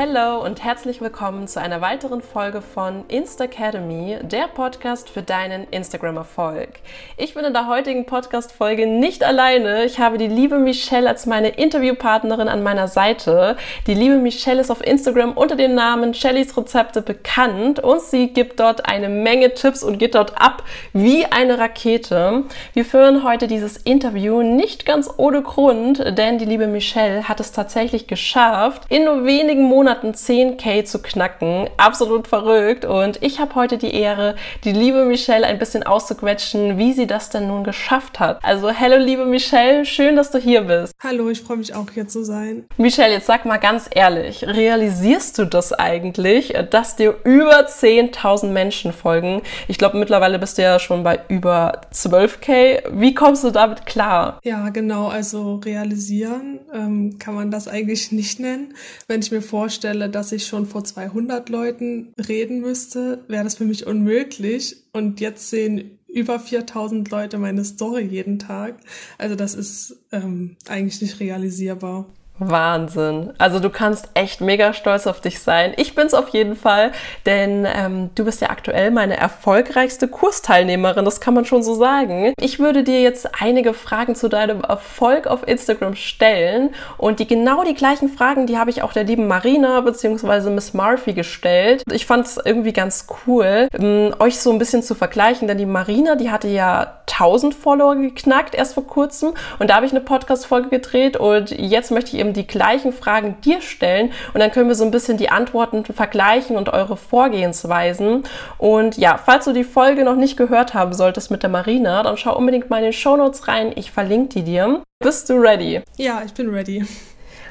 Hello 0.00 0.44
und 0.44 0.62
herzlich 0.62 1.00
willkommen 1.00 1.48
zu 1.48 1.60
einer 1.60 1.80
weiteren 1.80 2.22
Folge 2.22 2.62
von 2.62 3.04
Insta 3.08 3.46
Academy, 3.46 4.16
der 4.22 4.46
Podcast 4.46 5.10
für 5.10 5.22
deinen 5.22 5.66
Instagram-Erfolg. 5.72 6.68
Ich 7.16 7.34
bin 7.34 7.44
in 7.44 7.52
der 7.52 7.66
heutigen 7.66 8.06
Podcast-Folge 8.06 8.86
nicht 8.86 9.24
alleine. 9.24 9.84
Ich 9.84 9.98
habe 9.98 10.16
die 10.16 10.28
liebe 10.28 10.60
Michelle 10.60 11.08
als 11.08 11.26
meine 11.26 11.48
Interviewpartnerin 11.48 12.46
an 12.46 12.62
meiner 12.62 12.86
Seite. 12.86 13.56
Die 13.88 13.94
liebe 13.94 14.18
Michelle 14.18 14.60
ist 14.60 14.70
auf 14.70 14.86
Instagram 14.86 15.32
unter 15.32 15.56
dem 15.56 15.74
Namen 15.74 16.14
Shellys 16.14 16.56
Rezepte 16.56 17.02
bekannt 17.02 17.80
und 17.80 18.00
sie 18.00 18.28
gibt 18.28 18.60
dort 18.60 18.86
eine 18.86 19.08
Menge 19.08 19.54
Tipps 19.54 19.82
und 19.82 19.98
geht 19.98 20.14
dort 20.14 20.40
ab 20.40 20.62
wie 20.92 21.26
eine 21.26 21.58
Rakete. 21.58 22.44
Wir 22.72 22.84
führen 22.84 23.24
heute 23.24 23.48
dieses 23.48 23.76
Interview 23.78 24.42
nicht 24.42 24.86
ganz 24.86 25.10
ohne 25.16 25.42
Grund, 25.42 26.16
denn 26.16 26.38
die 26.38 26.44
liebe 26.44 26.68
Michelle 26.68 27.28
hat 27.28 27.40
es 27.40 27.50
tatsächlich 27.50 28.06
geschafft, 28.06 28.82
in 28.90 29.04
nur 29.04 29.24
wenigen 29.24 29.64
Monaten 29.64 29.87
Monaten 29.88 30.12
10k 30.12 30.84
zu 30.84 30.98
knacken. 30.98 31.70
Absolut 31.78 32.28
verrückt. 32.28 32.84
Und 32.84 33.22
ich 33.22 33.40
habe 33.40 33.54
heute 33.54 33.78
die 33.78 33.94
Ehre, 33.94 34.36
die 34.64 34.72
liebe 34.72 35.06
Michelle 35.06 35.46
ein 35.46 35.58
bisschen 35.58 35.82
auszuquetschen, 35.82 36.76
wie 36.76 36.92
sie 36.92 37.06
das 37.06 37.30
denn 37.30 37.46
nun 37.46 37.64
geschafft 37.64 38.20
hat. 38.20 38.44
Also, 38.44 38.68
hello, 38.68 39.02
liebe 39.02 39.24
Michelle, 39.24 39.86
schön, 39.86 40.14
dass 40.14 40.30
du 40.30 40.36
hier 40.36 40.60
bist. 40.60 40.92
Hallo, 41.02 41.30
ich 41.30 41.40
freue 41.40 41.56
mich 41.56 41.74
auch 41.74 41.86
hier 41.90 42.06
zu 42.06 42.22
sein. 42.22 42.66
Michelle, 42.76 43.14
jetzt 43.14 43.24
sag 43.24 43.46
mal 43.46 43.56
ganz 43.56 43.88
ehrlich, 43.90 44.46
realisierst 44.46 45.38
du 45.38 45.46
das 45.46 45.72
eigentlich, 45.72 46.52
dass 46.70 46.96
dir 46.96 47.14
über 47.24 47.66
10.000 47.66 48.48
Menschen 48.48 48.92
folgen? 48.92 49.40
Ich 49.68 49.78
glaube, 49.78 49.96
mittlerweile 49.96 50.38
bist 50.38 50.58
du 50.58 50.62
ja 50.64 50.78
schon 50.78 51.02
bei 51.02 51.20
über 51.28 51.80
12k. 51.94 52.82
Wie 52.90 53.14
kommst 53.14 53.42
du 53.42 53.50
damit 53.50 53.86
klar? 53.86 54.38
Ja, 54.44 54.68
genau. 54.68 55.08
Also 55.08 55.62
realisieren 55.64 56.60
ähm, 56.74 57.18
kann 57.18 57.34
man 57.34 57.50
das 57.50 57.68
eigentlich 57.68 58.12
nicht 58.12 58.38
nennen. 58.38 58.74
Wenn 59.06 59.20
ich 59.20 59.30
mir 59.30 59.40
vorstelle, 59.40 59.77
vorstelle, 59.78 60.10
dass 60.10 60.32
ich 60.32 60.46
schon 60.46 60.66
vor 60.66 60.82
200 60.82 61.48
Leuten 61.48 62.12
reden 62.28 62.60
müsste, 62.60 63.24
wäre 63.28 63.44
das 63.44 63.54
für 63.54 63.64
mich 63.64 63.86
unmöglich. 63.86 64.76
Und 64.92 65.20
jetzt 65.20 65.50
sehen 65.50 65.98
über 66.08 66.40
4000 66.40 67.08
Leute 67.10 67.38
meine 67.38 67.64
Story 67.64 68.02
jeden 68.02 68.40
Tag. 68.40 68.80
Also 69.18 69.36
das 69.36 69.54
ist 69.54 69.96
ähm, 70.10 70.56
eigentlich 70.66 71.00
nicht 71.00 71.20
realisierbar. 71.20 72.06
Wahnsinn. 72.38 73.32
Also 73.38 73.60
du 73.60 73.70
kannst 73.70 74.08
echt 74.14 74.40
mega 74.40 74.72
stolz 74.72 75.06
auf 75.06 75.20
dich 75.20 75.40
sein. 75.40 75.72
Ich 75.76 75.94
bin's 75.94 76.14
auf 76.14 76.28
jeden 76.28 76.56
Fall, 76.56 76.92
denn 77.26 77.66
ähm, 77.66 78.10
du 78.14 78.24
bist 78.24 78.40
ja 78.40 78.50
aktuell 78.50 78.90
meine 78.90 79.16
erfolgreichste 79.16 80.08
Kursteilnehmerin, 80.08 81.04
das 81.04 81.20
kann 81.20 81.34
man 81.34 81.44
schon 81.44 81.62
so 81.62 81.74
sagen. 81.74 82.32
Ich 82.40 82.58
würde 82.58 82.84
dir 82.84 83.00
jetzt 83.00 83.28
einige 83.40 83.74
Fragen 83.74 84.14
zu 84.14 84.28
deinem 84.28 84.62
Erfolg 84.62 85.26
auf 85.26 85.46
Instagram 85.46 85.94
stellen 85.94 86.70
und 86.96 87.20
die 87.20 87.26
genau 87.26 87.64
die 87.64 87.74
gleichen 87.74 88.08
Fragen, 88.08 88.46
die 88.46 88.58
habe 88.58 88.70
ich 88.70 88.82
auch 88.82 88.92
der 88.92 89.04
lieben 89.04 89.26
Marina 89.26 89.80
bzw. 89.80 90.50
Miss 90.50 90.74
Murphy 90.74 91.12
gestellt. 91.12 91.82
Ich 91.90 92.06
fand 92.06 92.26
es 92.26 92.40
irgendwie 92.42 92.72
ganz 92.72 93.06
cool, 93.26 93.68
ähm, 93.72 94.14
euch 94.18 94.38
so 94.40 94.50
ein 94.52 94.58
bisschen 94.58 94.82
zu 94.82 94.94
vergleichen, 94.94 95.48
denn 95.48 95.58
die 95.58 95.66
Marina, 95.66 96.14
die 96.14 96.30
hatte 96.30 96.48
ja 96.48 96.98
1000 97.06 97.54
Follower 97.54 97.96
geknackt 97.96 98.54
erst 98.54 98.74
vor 98.74 98.86
kurzem 98.86 99.34
und 99.58 99.70
da 99.70 99.76
habe 99.76 99.86
ich 99.86 99.92
eine 99.92 100.00
Podcast-Folge 100.00 100.68
gedreht 100.68 101.16
und 101.16 101.50
jetzt 101.50 101.90
möchte 101.90 102.14
ich 102.14 102.20
eben 102.20 102.27
die 102.32 102.46
gleichen 102.46 102.92
Fragen 102.92 103.40
dir 103.42 103.60
stellen 103.60 104.12
und 104.34 104.40
dann 104.40 104.50
können 104.50 104.68
wir 104.68 104.74
so 104.74 104.84
ein 104.84 104.90
bisschen 104.90 105.18
die 105.18 105.30
Antworten 105.30 105.84
vergleichen 105.84 106.56
und 106.56 106.68
eure 106.68 106.96
Vorgehensweisen. 106.96 108.24
Und 108.58 108.96
ja, 108.96 109.18
falls 109.18 109.44
du 109.44 109.52
die 109.52 109.64
Folge 109.64 110.04
noch 110.04 110.16
nicht 110.16 110.36
gehört 110.36 110.74
haben 110.74 110.92
solltest 110.92 111.30
mit 111.30 111.42
der 111.42 111.50
Marina, 111.50 112.02
dann 112.02 112.16
schau 112.16 112.36
unbedingt 112.36 112.70
mal 112.70 112.78
in 112.78 112.84
den 112.84 112.92
Show 112.92 113.16
Notes 113.16 113.48
rein. 113.48 113.72
Ich 113.76 113.90
verlinke 113.90 114.28
die 114.28 114.42
dir. 114.42 114.82
Bist 115.00 115.30
du 115.30 115.34
ready? 115.34 115.82
Ja, 115.96 116.22
ich 116.24 116.34
bin 116.34 116.50
ready. 116.50 116.84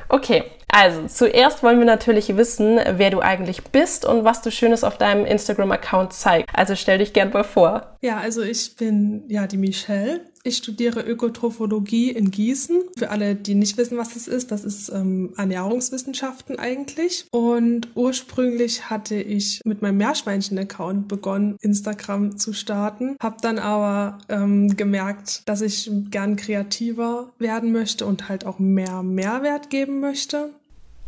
Okay, 0.10 0.44
also 0.70 1.08
zuerst 1.08 1.64
wollen 1.64 1.80
wir 1.80 1.86
natürlich 1.86 2.36
wissen, 2.38 2.80
wer 2.96 3.10
du 3.10 3.20
eigentlich 3.20 3.64
bist 3.64 4.06
und 4.06 4.24
was 4.24 4.42
du 4.42 4.52
Schönes 4.52 4.84
auf 4.84 4.98
deinem 4.98 5.26
Instagram-Account 5.26 6.14
zeigst. 6.14 6.50
Also 6.54 6.76
stell 6.76 7.00
dich 7.00 7.14
gern 7.14 7.32
mal 7.32 7.44
vor. 7.44 7.98
Ja, 8.02 8.18
also 8.18 8.42
ich 8.42 8.76
bin 8.76 9.24
ja 9.28 9.48
die 9.48 9.58
Michelle. 9.58 10.22
Ich 10.48 10.56
studiere 10.56 11.02
Ökotrophologie 11.02 12.10
in 12.10 12.32
Gießen. 12.32 12.82
Für 12.98 13.10
alle, 13.10 13.36
die 13.36 13.54
nicht 13.54 13.76
wissen, 13.76 13.98
was 13.98 14.14
das 14.14 14.30
ist, 14.30 14.50
das 14.50 14.64
ist 14.64 14.88
ähm, 14.88 15.34
Ernährungswissenschaften 15.36 16.58
eigentlich. 16.58 17.26
Und 17.32 17.90
ursprünglich 17.96 18.90
hatte 18.90 19.16
ich 19.16 19.60
mit 19.66 19.82
meinem 19.82 19.98
Meerschweinchen-Account 19.98 21.10
begonnen, 21.10 21.58
Instagram 21.60 22.38
zu 22.38 22.54
starten. 22.54 23.18
Hab 23.22 23.42
dann 23.42 23.60
aber 23.60 24.20
ähm, 24.30 24.78
gemerkt, 24.78 25.42
dass 25.44 25.60
ich 25.60 25.92
gern 26.12 26.38
kreativer 26.38 27.34
werden 27.40 27.74
möchte 27.74 28.06
und 28.06 28.30
halt 28.30 28.46
auch 28.46 28.58
mehr 28.58 29.04
Mehrwert 29.04 29.70
geben 29.70 30.00
möchte. 30.00 30.52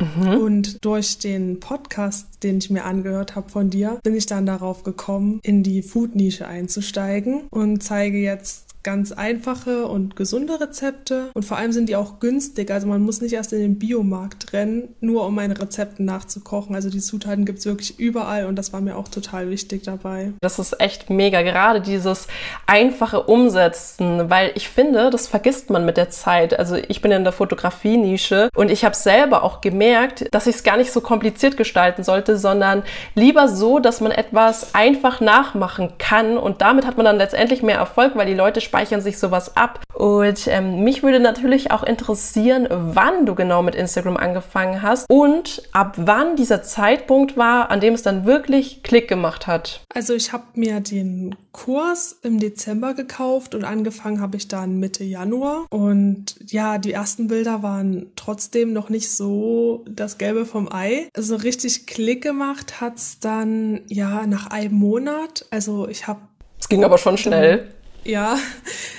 Mhm. 0.02 0.38
Und 0.38 0.86
durch 0.86 1.18
den 1.18 1.62
Podcast, 1.62 2.44
den 2.44 2.58
ich 2.58 2.70
mir 2.70 2.84
angehört 2.84 3.36
habe 3.36 3.50
von 3.50 3.70
dir, 3.70 4.00
bin 4.04 4.16
ich 4.16 4.26
dann 4.26 4.46
darauf 4.46 4.84
gekommen, 4.84 5.40
in 5.44 5.64
die 5.64 5.82
Food-Nische 5.82 6.48
einzusteigen 6.48 7.44
und 7.50 7.84
zeige 7.84 8.18
jetzt 8.18 8.69
ganz 8.84 9.12
einfache 9.12 9.88
und 9.88 10.16
gesunde 10.16 10.60
Rezepte 10.60 11.32
und 11.34 11.44
vor 11.44 11.58
allem 11.58 11.72
sind 11.72 11.90
die 11.90 11.96
auch 11.96 12.20
günstig. 12.20 12.72
Also 12.72 12.88
man 12.88 13.02
muss 13.02 13.22
nicht 13.22 13.34
erst 13.34 13.52
in 13.52 13.60
den 13.60 13.78
Biomarkt 13.78 14.54
rennen, 14.54 14.96
nur 15.02 15.26
um 15.26 15.36
meine 15.36 15.60
Rezepte 15.60 16.02
nachzukochen. 16.02 16.76
Also 16.76 16.90
die 16.90 17.00
Zutaten 17.00 17.46
gibt's 17.46 17.66
wirklich 17.66 18.00
überall 18.00 18.46
und 18.46 18.56
das 18.56 18.72
war 18.72 18.80
mir 18.80 18.96
auch 18.96 19.10
total 19.10 19.50
wichtig 19.50 19.84
dabei. 19.84 20.32
Das 20.42 20.60
ist 20.60 20.80
echt 20.80 21.10
mega, 21.10 21.42
gerade 21.42 21.82
dieses 21.82 22.28
einfache 22.68 23.24
Umsetzen, 23.24 24.30
weil 24.30 24.52
ich 24.56 24.70
finde, 24.70 25.10
das 25.10 25.28
vergisst 25.28 25.70
man 25.70 25.86
mit 25.86 25.98
der 25.98 26.10
Zeit. 26.10 26.58
Also 26.58 26.76
ich 26.76 27.02
bin 27.02 27.12
in 27.12 27.24
der 27.24 27.34
Fotografie-Nische 27.34 28.50
und 28.56 28.72
ich 28.72 28.86
habe 28.86 28.96
selber 28.96 29.44
auch 29.44 29.60
gemerkt, 29.60 30.28
dass 30.32 30.48
ich 30.48 30.56
es 30.56 30.64
gar 30.64 30.78
nicht 30.78 30.92
so 30.92 31.02
kompliziert 31.02 31.58
gestalten 31.58 32.04
sollte, 32.04 32.38
sondern 32.38 32.84
lieber 33.14 33.50
so, 33.50 33.80
dass 33.80 34.00
man 34.00 34.12
etwas 34.12 34.74
einfach 34.74 35.20
nachmachen 35.20 35.94
kann 35.98 36.38
und 36.38 36.62
damit 36.62 36.86
hat 36.86 36.96
man 36.96 37.06
dann 37.06 37.18
letztendlich 37.18 37.62
mehr 37.62 37.78
Erfolg, 37.78 38.16
weil 38.16 38.26
die 38.26 38.34
Leute 38.34 38.62
speichern 38.70 39.02
sich 39.02 39.18
sowas 39.18 39.58
ab. 39.58 39.82
Und 39.96 40.48
ähm, 40.48 40.84
mich 40.84 41.02
würde 41.02 41.20
natürlich 41.20 41.72
auch 41.72 41.84
interessieren, 41.84 42.68
wann 42.70 43.26
du 43.26 43.34
genau 43.34 43.64
mit 43.64 43.74
Instagram 43.74 44.16
angefangen 44.16 44.82
hast 44.84 45.10
und 45.10 45.64
ab 45.74 45.96
wann 45.98 46.36
dieser 46.36 46.62
Zeitpunkt 46.62 47.36
war, 47.36 47.72
an 47.72 47.80
dem 47.80 47.96
es 47.96 48.04
dann 48.04 48.26
wirklich 48.26 48.84
Klick 48.84 49.08
gemacht 49.08 49.48
hat. 49.48 49.82
Also 49.94 50.14
ich 50.14 50.32
habe 50.32 50.44
mir 50.54 50.80
den 50.82 51.36
Kurs 51.52 52.20
im 52.22 52.40
Dezember 52.40 52.94
gekauft 52.94 53.56
und 53.56 53.66
angefangen 53.66 54.22
habe 54.22 54.38
ich 54.38 54.48
dann 54.48 54.80
Mitte 54.80 55.04
Januar. 55.04 55.66
Und 55.72 56.36
ja, 56.46 56.78
die 56.78 56.94
ersten 56.94 57.28
Bilder 57.28 57.64
waren 57.64 58.12
trotzdem 58.16 58.72
noch 58.72 58.90
nicht 58.90 59.12
so 59.12 59.84
das 59.90 60.20
Gelbe 60.20 60.46
vom 60.46 60.72
Ei. 60.72 61.10
Also 61.18 61.36
richtig 61.36 61.88
Klick 61.88 62.22
gemacht 62.22 62.80
hat's 62.80 63.20
dann 63.20 63.82
ja 63.90 64.28
nach 64.28 64.48
einem 64.48 64.76
Monat. 64.76 65.46
Also 65.50 65.88
ich 65.88 66.08
habe 66.08 66.22
es 66.60 66.68
ging 66.68 66.84
aber 66.84 66.98
schon 66.98 67.18
schnell 67.18 67.68
ja, 68.04 68.38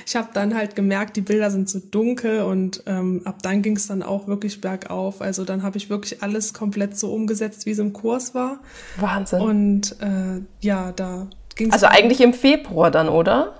ich 0.06 0.16
habe 0.16 0.28
dann 0.32 0.54
halt 0.54 0.76
gemerkt, 0.76 1.16
die 1.16 1.20
Bilder 1.20 1.50
sind 1.50 1.68
zu 1.68 1.80
dunkel 1.80 2.42
und 2.42 2.82
ähm, 2.86 3.22
ab 3.24 3.42
dann 3.42 3.62
ging 3.62 3.76
es 3.76 3.86
dann 3.86 4.02
auch 4.02 4.26
wirklich 4.26 4.60
bergauf. 4.60 5.20
Also 5.20 5.44
dann 5.44 5.62
habe 5.62 5.78
ich 5.78 5.90
wirklich 5.90 6.22
alles 6.22 6.54
komplett 6.54 6.98
so 6.98 7.12
umgesetzt, 7.12 7.66
wie 7.66 7.70
es 7.70 7.78
im 7.78 7.92
Kurs 7.92 8.34
war. 8.34 8.60
Wahnsinn. 8.98 9.40
Und 9.40 9.96
äh, 10.00 10.42
ja, 10.60 10.92
da 10.92 11.28
ging 11.56 11.68
es. 11.68 11.74
Also 11.74 11.86
eigentlich 11.86 12.20
im 12.20 12.34
Februar 12.34 12.90
dann, 12.90 13.08
oder? 13.08 13.54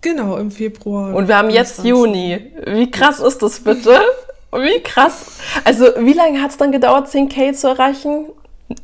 Genau, 0.00 0.36
im 0.36 0.50
Februar. 0.50 1.14
Und 1.14 1.28
wir 1.28 1.36
haben 1.36 1.50
jetzt 1.50 1.84
Juni. 1.84 2.52
Wie 2.66 2.90
krass 2.90 3.20
ist 3.20 3.42
das 3.42 3.60
bitte? 3.60 4.00
Wie 4.52 4.80
krass. 4.82 5.38
Also 5.64 5.86
wie 5.98 6.12
lange 6.12 6.40
hat 6.40 6.50
es 6.50 6.56
dann 6.56 6.72
gedauert, 6.72 7.08
10k 7.08 7.52
zu 7.52 7.68
erreichen? 7.68 8.26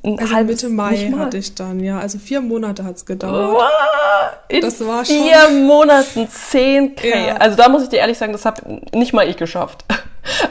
Ein 0.05 0.19
also 0.21 0.37
Mitte 0.45 0.69
Mai 0.69 1.13
hatte 1.19 1.39
ich 1.39 1.55
dann, 1.55 1.81
ja. 1.81 1.99
Also 1.99 2.19
vier 2.19 2.41
Monate 2.41 2.85
hat's 2.85 3.05
gedauert. 3.05 3.57
Wow, 3.57 4.33
in 4.49 4.61
das 4.61 4.85
war 4.87 5.05
schon 5.05 5.17
vier 5.17 5.49
Monaten 5.51 6.29
10k. 6.29 7.05
Ja. 7.05 7.37
Also 7.37 7.57
da 7.57 7.69
muss 7.69 7.83
ich 7.83 7.89
dir 7.89 7.99
ehrlich 7.99 8.17
sagen, 8.17 8.33
das 8.33 8.45
habe 8.45 8.81
nicht 8.95 9.13
mal 9.13 9.29
ich 9.29 9.37
geschafft. 9.37 9.85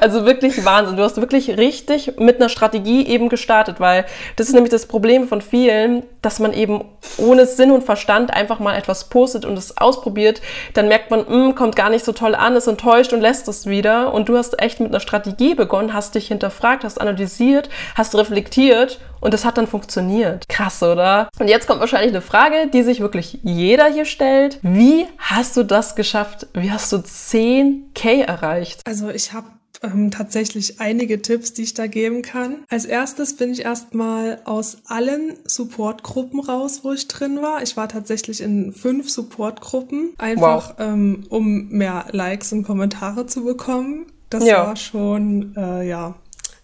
Also 0.01 0.25
wirklich 0.25 0.65
Wahnsinn. 0.65 0.97
Du 0.97 1.03
hast 1.03 1.15
wirklich 1.15 1.57
richtig 1.57 2.19
mit 2.19 2.37
einer 2.37 2.49
Strategie 2.49 3.07
eben 3.07 3.29
gestartet, 3.29 3.79
weil 3.79 4.05
das 4.35 4.47
ist 4.47 4.53
nämlich 4.53 4.69
das 4.69 4.85
Problem 4.85 5.29
von 5.29 5.41
vielen, 5.41 6.03
dass 6.21 6.39
man 6.39 6.51
eben 6.51 6.83
ohne 7.17 7.45
Sinn 7.45 7.71
und 7.71 7.83
Verstand 7.83 8.33
einfach 8.33 8.59
mal 8.59 8.75
etwas 8.75 9.07
postet 9.07 9.45
und 9.45 9.57
es 9.57 9.77
ausprobiert. 9.77 10.41
Dann 10.73 10.89
merkt 10.89 11.09
man, 11.09 11.21
mh, 11.21 11.27
hm, 11.27 11.55
kommt 11.55 11.77
gar 11.77 11.89
nicht 11.89 12.03
so 12.03 12.11
toll 12.11 12.35
an, 12.35 12.57
ist 12.57 12.67
enttäuscht 12.67 13.13
und 13.13 13.21
lässt 13.21 13.47
es 13.47 13.65
wieder. 13.65 14.13
Und 14.13 14.27
du 14.27 14.37
hast 14.37 14.61
echt 14.61 14.81
mit 14.81 14.89
einer 14.89 14.99
Strategie 14.99 15.55
begonnen, 15.55 15.93
hast 15.93 16.15
dich 16.15 16.27
hinterfragt, 16.27 16.83
hast 16.83 16.99
analysiert, 16.99 17.69
hast 17.95 18.13
reflektiert 18.15 18.99
und 19.21 19.33
es 19.33 19.45
hat 19.45 19.57
dann 19.57 19.67
funktioniert. 19.67 20.49
Krass, 20.49 20.83
oder? 20.83 21.29
Und 21.39 21.47
jetzt 21.47 21.67
kommt 21.67 21.79
wahrscheinlich 21.79 22.11
eine 22.11 22.21
Frage, 22.21 22.67
die 22.73 22.83
sich 22.83 22.99
wirklich 22.99 23.39
jeder 23.43 23.85
hier 23.85 24.05
stellt. 24.05 24.59
Wie 24.61 25.05
hast 25.17 25.55
du 25.55 25.63
das 25.63 25.95
geschafft? 25.95 26.47
Wie 26.53 26.71
hast 26.71 26.91
du 26.91 26.97
10k 26.97 28.25
erreicht? 28.25 28.81
Also 28.85 29.09
ich 29.09 29.31
habe 29.33 29.47
ähm, 29.83 30.11
tatsächlich 30.11 30.79
einige 30.79 31.21
Tipps, 31.21 31.53
die 31.53 31.63
ich 31.63 31.73
da 31.73 31.87
geben 31.87 32.21
kann. 32.21 32.63
Als 32.69 32.85
erstes 32.85 33.35
bin 33.35 33.51
ich 33.51 33.63
erstmal 33.63 34.41
aus 34.45 34.79
allen 34.85 35.37
Supportgruppen 35.45 36.39
raus, 36.39 36.81
wo 36.83 36.91
ich 36.91 37.07
drin 37.07 37.41
war. 37.41 37.63
Ich 37.63 37.77
war 37.77 37.89
tatsächlich 37.89 38.41
in 38.41 38.73
fünf 38.73 39.09
Supportgruppen, 39.09 40.11
einfach 40.17 40.75
wow. 40.77 40.87
ähm, 40.87 41.23
um 41.29 41.69
mehr 41.69 42.05
Likes 42.11 42.53
und 42.53 42.63
Kommentare 42.63 43.25
zu 43.25 43.43
bekommen. 43.43 44.05
Das 44.29 44.45
ja. 44.45 44.65
war 44.67 44.75
schon 44.75 45.55
äh, 45.57 45.87
ja 45.87 46.15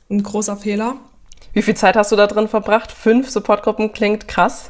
ein 0.10 0.24
großer 0.24 0.56
Fehler. 0.58 0.98
Wie 1.58 1.64
viel 1.64 1.76
Zeit 1.76 1.96
hast 1.96 2.12
du 2.12 2.16
da 2.16 2.28
drin 2.28 2.48
verbracht? 2.48 2.92
Fünf 2.92 3.32
Supportgruppen 3.32 3.92
klingt 3.92 4.28
krass. 4.28 4.70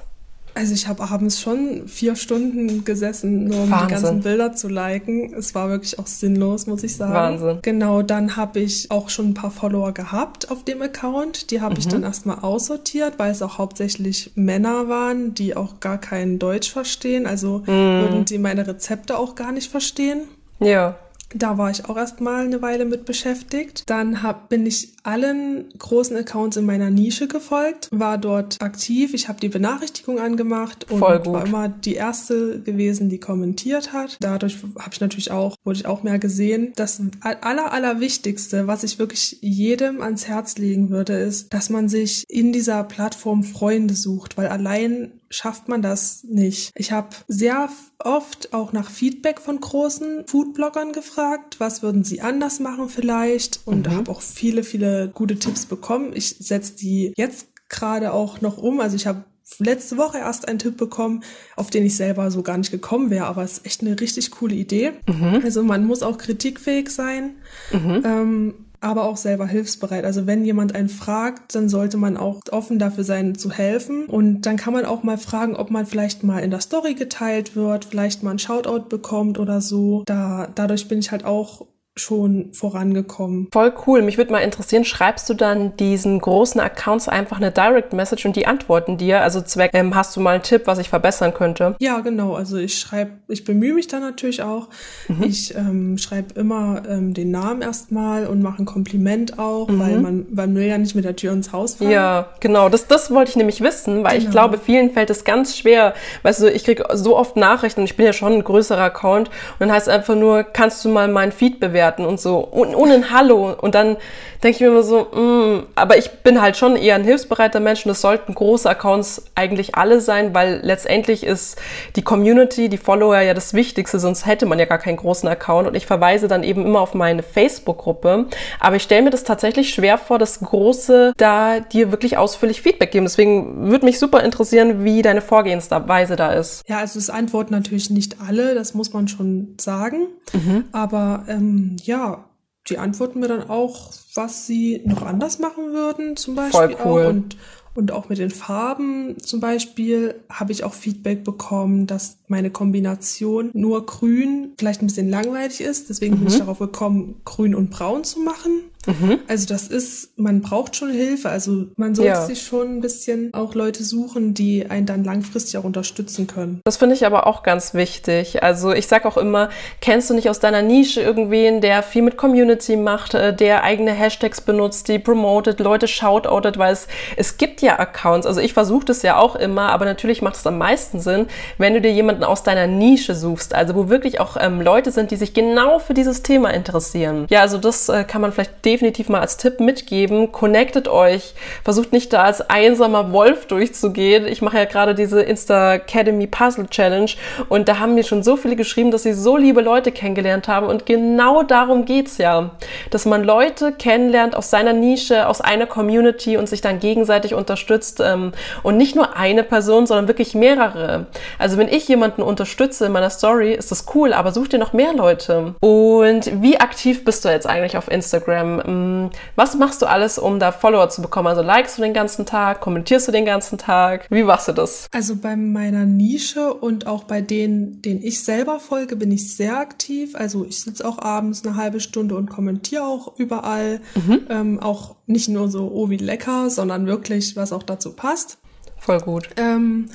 Also 0.53 0.73
ich 0.73 0.87
habe 0.87 1.03
abends 1.03 1.41
schon 1.41 1.85
vier 1.87 2.15
Stunden 2.15 2.85
gesessen, 2.85 3.43
nur 3.43 3.63
um 3.63 3.71
Wahnsinn. 3.71 3.87
die 3.87 3.93
ganzen 3.93 4.21
Bilder 4.21 4.53
zu 4.53 4.69
liken. 4.69 5.33
Es 5.33 5.53
war 5.53 5.69
wirklich 5.69 5.99
auch 5.99 6.07
sinnlos, 6.07 6.65
muss 6.65 6.83
ich 6.83 6.95
sagen. 6.95 7.13
Wahnsinn. 7.13 7.59
Genau, 7.61 8.03
dann 8.03 8.37
habe 8.37 8.61
ich 8.61 8.89
auch 8.89 9.09
schon 9.09 9.31
ein 9.31 9.33
paar 9.33 9.51
Follower 9.51 9.91
gehabt 9.91 10.49
auf 10.49 10.63
dem 10.63 10.81
Account. 10.81 11.51
Die 11.51 11.59
habe 11.59 11.73
mhm. 11.73 11.79
ich 11.79 11.87
dann 11.89 12.03
erstmal 12.03 12.39
aussortiert, 12.39 13.19
weil 13.19 13.31
es 13.31 13.41
auch 13.41 13.57
hauptsächlich 13.57 14.31
Männer 14.35 14.87
waren, 14.87 15.33
die 15.33 15.57
auch 15.57 15.81
gar 15.81 15.97
kein 15.97 16.39
Deutsch 16.39 16.71
verstehen. 16.71 17.27
Also 17.27 17.63
mhm. 17.65 18.01
würden 18.01 18.25
die 18.25 18.37
meine 18.37 18.65
Rezepte 18.65 19.17
auch 19.17 19.35
gar 19.35 19.51
nicht 19.51 19.69
verstehen. 19.69 20.21
Ja. 20.59 20.95
Da 21.33 21.57
war 21.57 21.69
ich 21.69 21.85
auch 21.85 21.97
erstmal 21.97 22.45
eine 22.45 22.61
Weile 22.61 22.85
mit 22.85 23.05
beschäftigt. 23.05 23.83
Dann 23.87 24.23
hab, 24.23 24.49
bin 24.49 24.65
ich 24.65 24.93
allen 25.03 25.65
großen 25.77 26.15
Accounts 26.15 26.57
in 26.57 26.65
meiner 26.65 26.89
Nische 26.89 27.27
gefolgt, 27.27 27.89
war 27.91 28.17
dort 28.17 28.61
aktiv. 28.61 29.13
Ich 29.13 29.27
habe 29.27 29.39
die 29.39 29.49
Benachrichtigung 29.49 30.19
angemacht 30.19 30.89
und 30.89 31.01
war 31.01 31.45
immer 31.45 31.69
die 31.69 31.95
erste 31.95 32.61
gewesen, 32.61 33.09
die 33.09 33.19
kommentiert 33.19 33.93
hat. 33.93 34.17
Dadurch 34.19 34.57
habe 34.79 34.91
ich 34.91 35.01
natürlich 35.01 35.31
auch, 35.31 35.55
wurde 35.63 35.79
ich 35.79 35.85
auch 35.85 36.03
mehr 36.03 36.19
gesehen. 36.19 36.73
Das 36.75 37.01
aller, 37.21 37.71
allerwichtigste, 37.71 38.67
was 38.67 38.83
ich 38.83 38.99
wirklich 38.99 39.37
jedem 39.41 40.01
ans 40.01 40.27
Herz 40.27 40.57
legen 40.57 40.89
würde, 40.89 41.13
ist, 41.13 41.53
dass 41.53 41.69
man 41.69 41.89
sich 41.89 42.23
in 42.29 42.53
dieser 42.53 42.83
Plattform 42.83 43.43
Freunde 43.43 43.95
sucht, 43.95 44.37
weil 44.37 44.47
allein 44.47 45.11
schafft 45.29 45.67
man 45.67 45.81
das 45.81 46.23
nicht. 46.23 46.71
Ich 46.75 46.91
habe 46.91 47.09
sehr 47.27 47.69
oft 47.99 48.53
auch 48.53 48.73
nach 48.73 48.89
Feedback 48.89 49.39
von 49.39 49.59
großen 49.59 50.25
Foodbloggern 50.27 50.93
gefragt, 50.93 51.59
was 51.59 51.81
würden 51.81 52.03
sie 52.03 52.21
anders 52.21 52.59
machen 52.59 52.89
vielleicht 52.89 53.61
und 53.65 53.87
mhm. 53.87 53.95
habe 53.95 54.11
auch 54.11 54.21
viele, 54.21 54.63
viele 54.63 55.09
gute 55.09 55.37
Tipps 55.37 55.65
bekommen. 55.65 56.11
Ich 56.13 56.37
setze 56.39 56.75
die 56.75 57.13
jetzt 57.17 57.47
gerade 57.69 58.13
auch 58.13 58.41
noch 58.41 58.57
um. 58.57 58.79
Also 58.79 58.95
ich 58.95 59.07
habe 59.07 59.23
letzte 59.59 59.97
Woche 59.97 60.17
erst 60.17 60.47
einen 60.47 60.59
Tipp 60.59 60.77
bekommen, 60.77 61.23
auf 61.55 61.69
den 61.69 61.85
ich 61.85 61.95
selber 61.95 62.29
so 62.31 62.43
gar 62.43 62.57
nicht 62.57 62.71
gekommen 62.71 63.09
wäre, 63.09 63.25
aber 63.25 63.43
es 63.43 63.53
ist 63.53 63.65
echt 63.65 63.81
eine 63.81 63.99
richtig 63.99 64.31
coole 64.31 64.55
Idee. 64.55 64.93
Mhm. 65.07 65.41
Also 65.43 65.63
man 65.63 65.85
muss 65.85 66.03
auch 66.03 66.17
kritikfähig 66.17 66.89
sein. 66.89 67.35
Mhm. 67.71 68.01
Ähm, 68.05 68.53
aber 68.79 69.05
auch 69.05 69.17
selber 69.17 69.47
hilfsbereit. 69.47 70.05
Also 70.05 70.27
wenn 70.27 70.45
jemand 70.45 70.75
einen 70.75 70.89
fragt, 70.89 71.55
dann 71.55 71.69
sollte 71.69 71.97
man 71.97 72.17
auch 72.17 72.41
offen 72.51 72.79
dafür 72.79 73.03
sein, 73.03 73.35
zu 73.35 73.51
helfen. 73.51 74.05
Und 74.05 74.41
dann 74.41 74.57
kann 74.57 74.73
man 74.73 74.85
auch 74.85 75.03
mal 75.03 75.17
fragen, 75.17 75.55
ob 75.55 75.71
man 75.71 75.85
vielleicht 75.85 76.23
mal 76.23 76.39
in 76.39 76.51
der 76.51 76.61
Story 76.61 76.93
geteilt 76.93 77.55
wird, 77.55 77.85
vielleicht 77.85 78.23
mal 78.23 78.31
ein 78.31 78.39
Shoutout 78.39 78.89
bekommt 78.89 79.39
oder 79.39 79.61
so. 79.61 80.03
Da, 80.05 80.47
dadurch 80.53 80.87
bin 80.87 80.99
ich 80.99 81.11
halt 81.11 81.25
auch 81.25 81.65
schon 81.97 82.53
vorangekommen. 82.53 83.47
Voll 83.51 83.73
cool. 83.85 84.01
Mich 84.01 84.17
würde 84.17 84.31
mal 84.31 84.39
interessieren, 84.39 84.85
schreibst 84.85 85.29
du 85.29 85.33
dann 85.33 85.75
diesen 85.77 86.19
großen 86.19 86.59
Accounts 86.61 87.07
einfach 87.07 87.37
eine 87.37 87.51
Direct 87.51 87.93
Message 87.93 88.25
und 88.25 88.35
die 88.35 88.47
antworten 88.47 88.97
dir? 88.97 89.21
Also 89.21 89.41
Zweck, 89.41 89.71
ähm, 89.73 89.95
hast 89.95 90.15
du 90.15 90.21
mal 90.21 90.35
einen 90.35 90.43
Tipp, 90.43 90.63
was 90.65 90.79
ich 90.79 90.89
verbessern 90.89 91.33
könnte? 91.33 91.75
Ja, 91.79 91.99
genau. 91.99 92.35
Also 92.35 92.57
ich 92.57 92.79
schreibe, 92.79 93.11
ich 93.27 93.43
bemühe 93.43 93.73
mich 93.73 93.87
da 93.87 93.99
natürlich 93.99 94.41
auch. 94.43 94.69
Mhm. 95.07 95.23
Ich 95.23 95.55
ähm, 95.55 95.97
schreibe 95.97 96.39
immer 96.39 96.83
ähm, 96.87 97.13
den 97.13 97.31
Namen 97.31 97.61
erstmal 97.61 98.27
und 98.27 98.41
mache 98.41 98.61
ein 98.61 98.65
Kompliment 98.65 99.39
auch, 99.39 99.67
mhm. 99.67 99.79
weil 99.79 99.99
man, 99.99 100.25
man 100.31 100.55
will 100.55 100.65
ja 100.65 100.77
nicht 100.77 100.95
mit 100.95 101.05
der 101.05 101.15
Tür 101.15 101.33
ins 101.33 101.51
Haus 101.51 101.75
fallen. 101.75 101.91
Ja, 101.91 102.29
genau. 102.39 102.69
Das, 102.69 102.87
das 102.87 103.11
wollte 103.11 103.31
ich 103.31 103.35
nämlich 103.35 103.61
wissen, 103.61 104.03
weil 104.03 104.17
genau. 104.17 104.23
ich 104.23 104.31
glaube, 104.31 104.57
vielen 104.57 104.91
fällt 104.91 105.09
es 105.09 105.23
ganz 105.23 105.57
schwer. 105.57 105.93
Weißt 106.23 106.41
du, 106.41 106.51
ich 106.51 106.63
kriege 106.63 106.85
so 106.93 107.17
oft 107.17 107.35
Nachrichten 107.35 107.81
und 107.81 107.85
ich 107.85 107.97
bin 107.97 108.05
ja 108.05 108.13
schon 108.13 108.33
ein 108.33 108.43
größerer 108.43 108.83
Account 108.83 109.29
und 109.29 109.59
dann 109.59 109.71
heißt 109.71 109.87
es 109.87 109.93
einfach 109.93 110.15
nur, 110.15 110.43
kannst 110.43 110.83
du 110.85 110.89
mal 110.89 111.07
mein 111.07 111.31
Feed 111.31 111.59
bewerten? 111.59 111.86
Bewerten 111.87 112.05
und 112.05 112.19
so 112.19 112.39
und 112.39 112.75
ohne 112.75 112.95
ein 112.95 113.11
Hallo. 113.11 113.53
Und 113.59 113.75
dann 113.75 113.97
denke 114.43 114.55
ich 114.55 114.61
mir 114.61 114.67
immer 114.67 114.83
so, 114.83 115.03
mm, 115.05 115.67
aber 115.75 115.97
ich 115.97 116.11
bin 116.23 116.41
halt 116.41 116.57
schon 116.57 116.75
eher 116.75 116.95
ein 116.95 117.03
hilfsbereiter 117.03 117.59
Mensch 117.59 117.85
und 117.85 117.91
es 117.91 118.01
sollten 118.01 118.33
große 118.33 118.69
Accounts 118.69 119.23
eigentlich 119.35 119.75
alle 119.75 119.99
sein, 120.01 120.33
weil 120.33 120.59
letztendlich 120.63 121.25
ist 121.25 121.57
die 121.95 122.03
Community, 122.03 122.69
die 122.69 122.77
Follower 122.77 123.19
ja 123.19 123.33
das 123.33 123.53
Wichtigste, 123.53 123.99
sonst 123.99 124.25
hätte 124.25 124.45
man 124.45 124.59
ja 124.59 124.65
gar 124.65 124.77
keinen 124.77 124.97
großen 124.97 125.27
Account. 125.27 125.67
Und 125.67 125.75
ich 125.75 125.85
verweise 125.85 126.27
dann 126.27 126.43
eben 126.43 126.65
immer 126.65 126.81
auf 126.81 126.93
meine 126.93 127.23
Facebook-Gruppe. 127.23 128.25
Aber 128.59 128.75
ich 128.75 128.83
stelle 128.83 129.03
mir 129.03 129.09
das 129.09 129.23
tatsächlich 129.23 129.73
schwer 129.73 129.97
vor, 129.97 130.19
das 130.19 130.39
Große 130.39 131.13
da 131.17 131.59
dir 131.59 131.91
wirklich 131.91 132.17
ausführlich 132.17 132.61
Feedback 132.61 132.91
geben. 132.91 133.05
Deswegen 133.05 133.69
würde 133.69 133.85
mich 133.85 133.99
super 133.99 134.23
interessieren, 134.23 134.83
wie 134.83 135.01
deine 135.01 135.21
Vorgehensweise 135.21 136.15
da 136.15 136.33
ist. 136.33 136.63
Ja, 136.67 136.79
also 136.79 136.99
es 136.99 137.09
antworten 137.09 137.53
natürlich 137.53 137.89
nicht 137.89 138.17
alle, 138.25 138.53
das 138.53 138.73
muss 138.73 138.93
man 138.93 139.07
schon 139.07 139.55
sagen. 139.59 140.07
Mhm. 140.33 140.65
Aber 140.71 141.23
ähm, 141.27 141.76
ja, 141.83 142.25
die 142.67 142.77
antworten 142.77 143.19
mir 143.19 143.27
dann 143.27 143.49
auch, 143.49 143.91
was 144.13 144.45
sie 144.45 144.81
noch 144.85 145.03
anders 145.03 145.39
machen 145.39 145.71
würden, 145.73 146.17
zum 146.17 146.35
Beispiel 146.35 146.75
Voll 146.75 146.77
cool. 146.85 147.03
auch. 147.03 147.09
Und, 147.09 147.37
und 147.75 147.91
auch 147.91 148.09
mit 148.09 148.17
den 148.17 148.31
Farben 148.31 149.19
zum 149.19 149.39
Beispiel 149.39 150.15
habe 150.29 150.51
ich 150.51 150.63
auch 150.63 150.73
Feedback 150.73 151.23
bekommen, 151.23 151.87
dass 151.87 152.17
meine 152.27 152.49
Kombination 152.49 153.49
nur 153.53 153.85
grün 153.85 154.53
vielleicht 154.57 154.81
ein 154.81 154.87
bisschen 154.87 155.09
langweilig 155.09 155.61
ist. 155.61 155.89
Deswegen 155.89 156.15
mhm. 156.15 156.19
bin 156.19 156.27
ich 156.27 156.35
mhm. 156.35 156.39
darauf 156.39 156.59
gekommen, 156.59 157.21
grün 157.25 157.55
und 157.55 157.69
braun 157.69 158.03
zu 158.03 158.19
machen. 158.19 158.63
Mhm. 158.87 159.19
Also 159.27 159.47
das 159.47 159.67
ist, 159.67 160.17
man 160.17 160.41
braucht 160.41 160.75
schon 160.75 160.91
Hilfe. 160.91 161.29
Also 161.29 161.65
man 161.75 161.93
sollte 161.93 162.11
ja. 162.11 162.25
sich 162.25 162.41
schon 162.41 162.77
ein 162.77 162.81
bisschen 162.81 163.33
auch 163.33 163.53
Leute 163.53 163.83
suchen, 163.83 164.33
die 164.33 164.69
einen 164.69 164.85
dann 164.85 165.03
langfristig 165.03 165.57
auch 165.57 165.63
unterstützen 165.63 166.25
können. 166.27 166.61
Das 166.63 166.77
finde 166.77 166.95
ich 166.95 167.05
aber 167.05 167.27
auch 167.27 167.43
ganz 167.43 167.73
wichtig. 167.73 168.43
Also 168.43 168.71
ich 168.71 168.87
sag 168.87 169.05
auch 169.05 169.17
immer, 169.17 169.49
kennst 169.81 170.09
du 170.09 170.13
nicht 170.13 170.29
aus 170.29 170.39
deiner 170.39 170.61
Nische 170.61 171.01
irgendwen, 171.01 171.61
der 171.61 171.83
viel 171.83 172.01
mit 172.01 172.17
Community 172.17 172.77
macht, 172.77 173.13
äh, 173.13 173.35
der 173.35 173.63
eigene 173.63 173.91
Hashtags 173.91 174.41
benutzt, 174.41 174.87
die 174.87 174.99
promotet, 174.99 175.59
Leute 175.59 175.87
shoutoutet, 175.87 176.57
weil 176.57 176.73
es, 176.73 176.87
es 177.17 177.37
gibt 177.37 177.61
ja 177.61 177.77
Accounts. 177.79 178.25
Also 178.25 178.39
ich 178.39 178.53
versuche 178.53 178.85
das 178.85 179.01
ja 179.01 179.17
auch 179.17 179.35
immer, 179.35 179.69
aber 179.69 179.85
natürlich 179.85 180.21
macht 180.21 180.35
es 180.35 180.47
am 180.47 180.57
meisten 180.57 180.99
Sinn, 180.99 181.27
wenn 181.57 181.73
du 181.73 181.81
dir 181.81 181.91
jemanden 182.17 182.23
aus 182.23 182.43
deiner 182.43 182.67
Nische 182.67 183.15
suchst. 183.15 183.53
Also 183.53 183.75
wo 183.75 183.89
wirklich 183.89 184.19
auch 184.19 184.37
ähm, 184.39 184.61
Leute 184.61 184.91
sind, 184.91 185.11
die 185.11 185.15
sich 185.15 185.33
genau 185.33 185.79
für 185.79 185.93
dieses 185.93 186.23
Thema 186.23 186.49
interessieren. 186.49 187.27
Ja, 187.29 187.41
also 187.41 187.57
das 187.57 187.89
äh, 187.89 188.03
kann 188.03 188.21
man 188.21 188.31
vielleicht 188.31 188.65
definitiv 188.65 189.09
mal 189.09 189.21
als 189.21 189.37
Tipp 189.37 189.59
mitgeben. 189.59 190.31
Connectet 190.31 190.87
euch. 190.87 191.33
Versucht 191.63 191.93
nicht 191.93 192.11
da 192.13 192.23
als 192.23 192.41
einsamer 192.49 193.11
Wolf 193.11 193.45
durchzugehen. 193.45 194.27
Ich 194.27 194.41
mache 194.41 194.57
ja 194.57 194.65
gerade 194.65 194.95
diese 194.95 195.21
Insta 195.21 195.75
Academy 195.75 196.27
Puzzle 196.27 196.67
Challenge 196.67 197.11
und 197.49 197.67
da 197.67 197.79
haben 197.79 197.93
mir 197.93 198.03
schon 198.03 198.23
so 198.23 198.35
viele 198.35 198.55
geschrieben, 198.55 198.91
dass 198.91 199.03
sie 199.03 199.13
so 199.13 199.37
liebe 199.37 199.61
Leute 199.61 199.91
kennengelernt 199.91 200.47
haben 200.47 200.67
und 200.67 200.85
genau 200.85 201.43
darum 201.43 201.85
geht's 201.85 202.17
ja. 202.17 202.51
Dass 202.89 203.05
man 203.05 203.23
Leute 203.23 203.73
kennenlernt 203.73 204.35
aus 204.35 204.49
seiner 204.49 204.73
Nische, 204.73 205.27
aus 205.27 205.41
einer 205.41 205.67
Community 205.67 206.37
und 206.37 206.49
sich 206.49 206.61
dann 206.61 206.79
gegenseitig 206.79 207.33
unterstützt 207.33 208.01
ähm, 208.03 208.31
und 208.63 208.77
nicht 208.77 208.95
nur 208.95 209.15
eine 209.15 209.43
Person, 209.43 209.85
sondern 209.85 210.07
wirklich 210.07 210.33
mehrere. 210.33 211.05
Also 211.37 211.57
wenn 211.57 211.67
ich 211.67 211.85
jemanden 212.07 212.21
unterstütze 212.21 212.85
in 212.85 212.91
meiner 212.93 213.09
Story, 213.09 213.53
ist 213.53 213.71
das 213.71 213.85
cool, 213.93 214.13
aber 214.13 214.31
such 214.31 214.47
dir 214.47 214.59
noch 214.59 214.71
mehr 214.71 214.93
Leute. 214.93 215.55
Und 215.59 216.41
wie 216.41 216.57
aktiv 216.57 217.03
bist 217.03 217.25
du 217.25 217.29
jetzt 217.29 217.45
eigentlich 217.45 217.77
auf 217.77 217.91
Instagram? 217.91 218.61
Ähm, 218.65 219.09
was 219.35 219.55
machst 219.55 219.81
du 219.81 219.87
alles, 219.87 220.17
um 220.17 220.39
da 220.39 220.51
Follower 220.51 220.89
zu 220.89 221.01
bekommen? 221.01 221.27
Also 221.27 221.41
likest 221.41 221.77
du 221.77 221.81
den 221.81 221.93
ganzen 221.93 222.25
Tag, 222.25 222.61
kommentierst 222.61 223.07
du 223.07 223.11
den 223.11 223.25
ganzen 223.25 223.57
Tag? 223.57 224.07
Wie 224.09 224.23
machst 224.23 224.47
du 224.47 224.53
das? 224.53 224.87
Also 224.93 225.17
bei 225.17 225.35
meiner 225.35 225.85
Nische 225.85 226.53
und 226.53 226.87
auch 226.87 227.03
bei 227.03 227.21
denen, 227.21 227.81
denen 227.81 228.01
ich 228.01 228.23
selber 228.23 228.59
folge, 228.59 228.95
bin 228.95 229.11
ich 229.11 229.35
sehr 229.35 229.57
aktiv. 229.57 230.15
Also 230.15 230.45
ich 230.45 230.61
sitze 230.61 230.87
auch 230.87 230.99
abends 230.99 231.45
eine 231.45 231.55
halbe 231.55 231.81
Stunde 231.81 232.15
und 232.15 232.29
kommentiere 232.29 232.83
auch 232.83 233.17
überall. 233.17 233.81
Mhm. 233.95 234.21
Ähm, 234.29 234.59
auch 234.59 234.95
nicht 235.07 235.27
nur 235.27 235.49
so, 235.49 235.69
oh 235.73 235.89
wie 235.89 235.97
lecker, 235.97 236.49
sondern 236.49 236.87
wirklich, 236.87 237.35
was 237.35 237.51
auch 237.51 237.63
dazu 237.63 237.93
passt. 237.93 238.37
Voll 238.79 238.99
gut. 238.99 239.29
Ähm, 239.37 239.89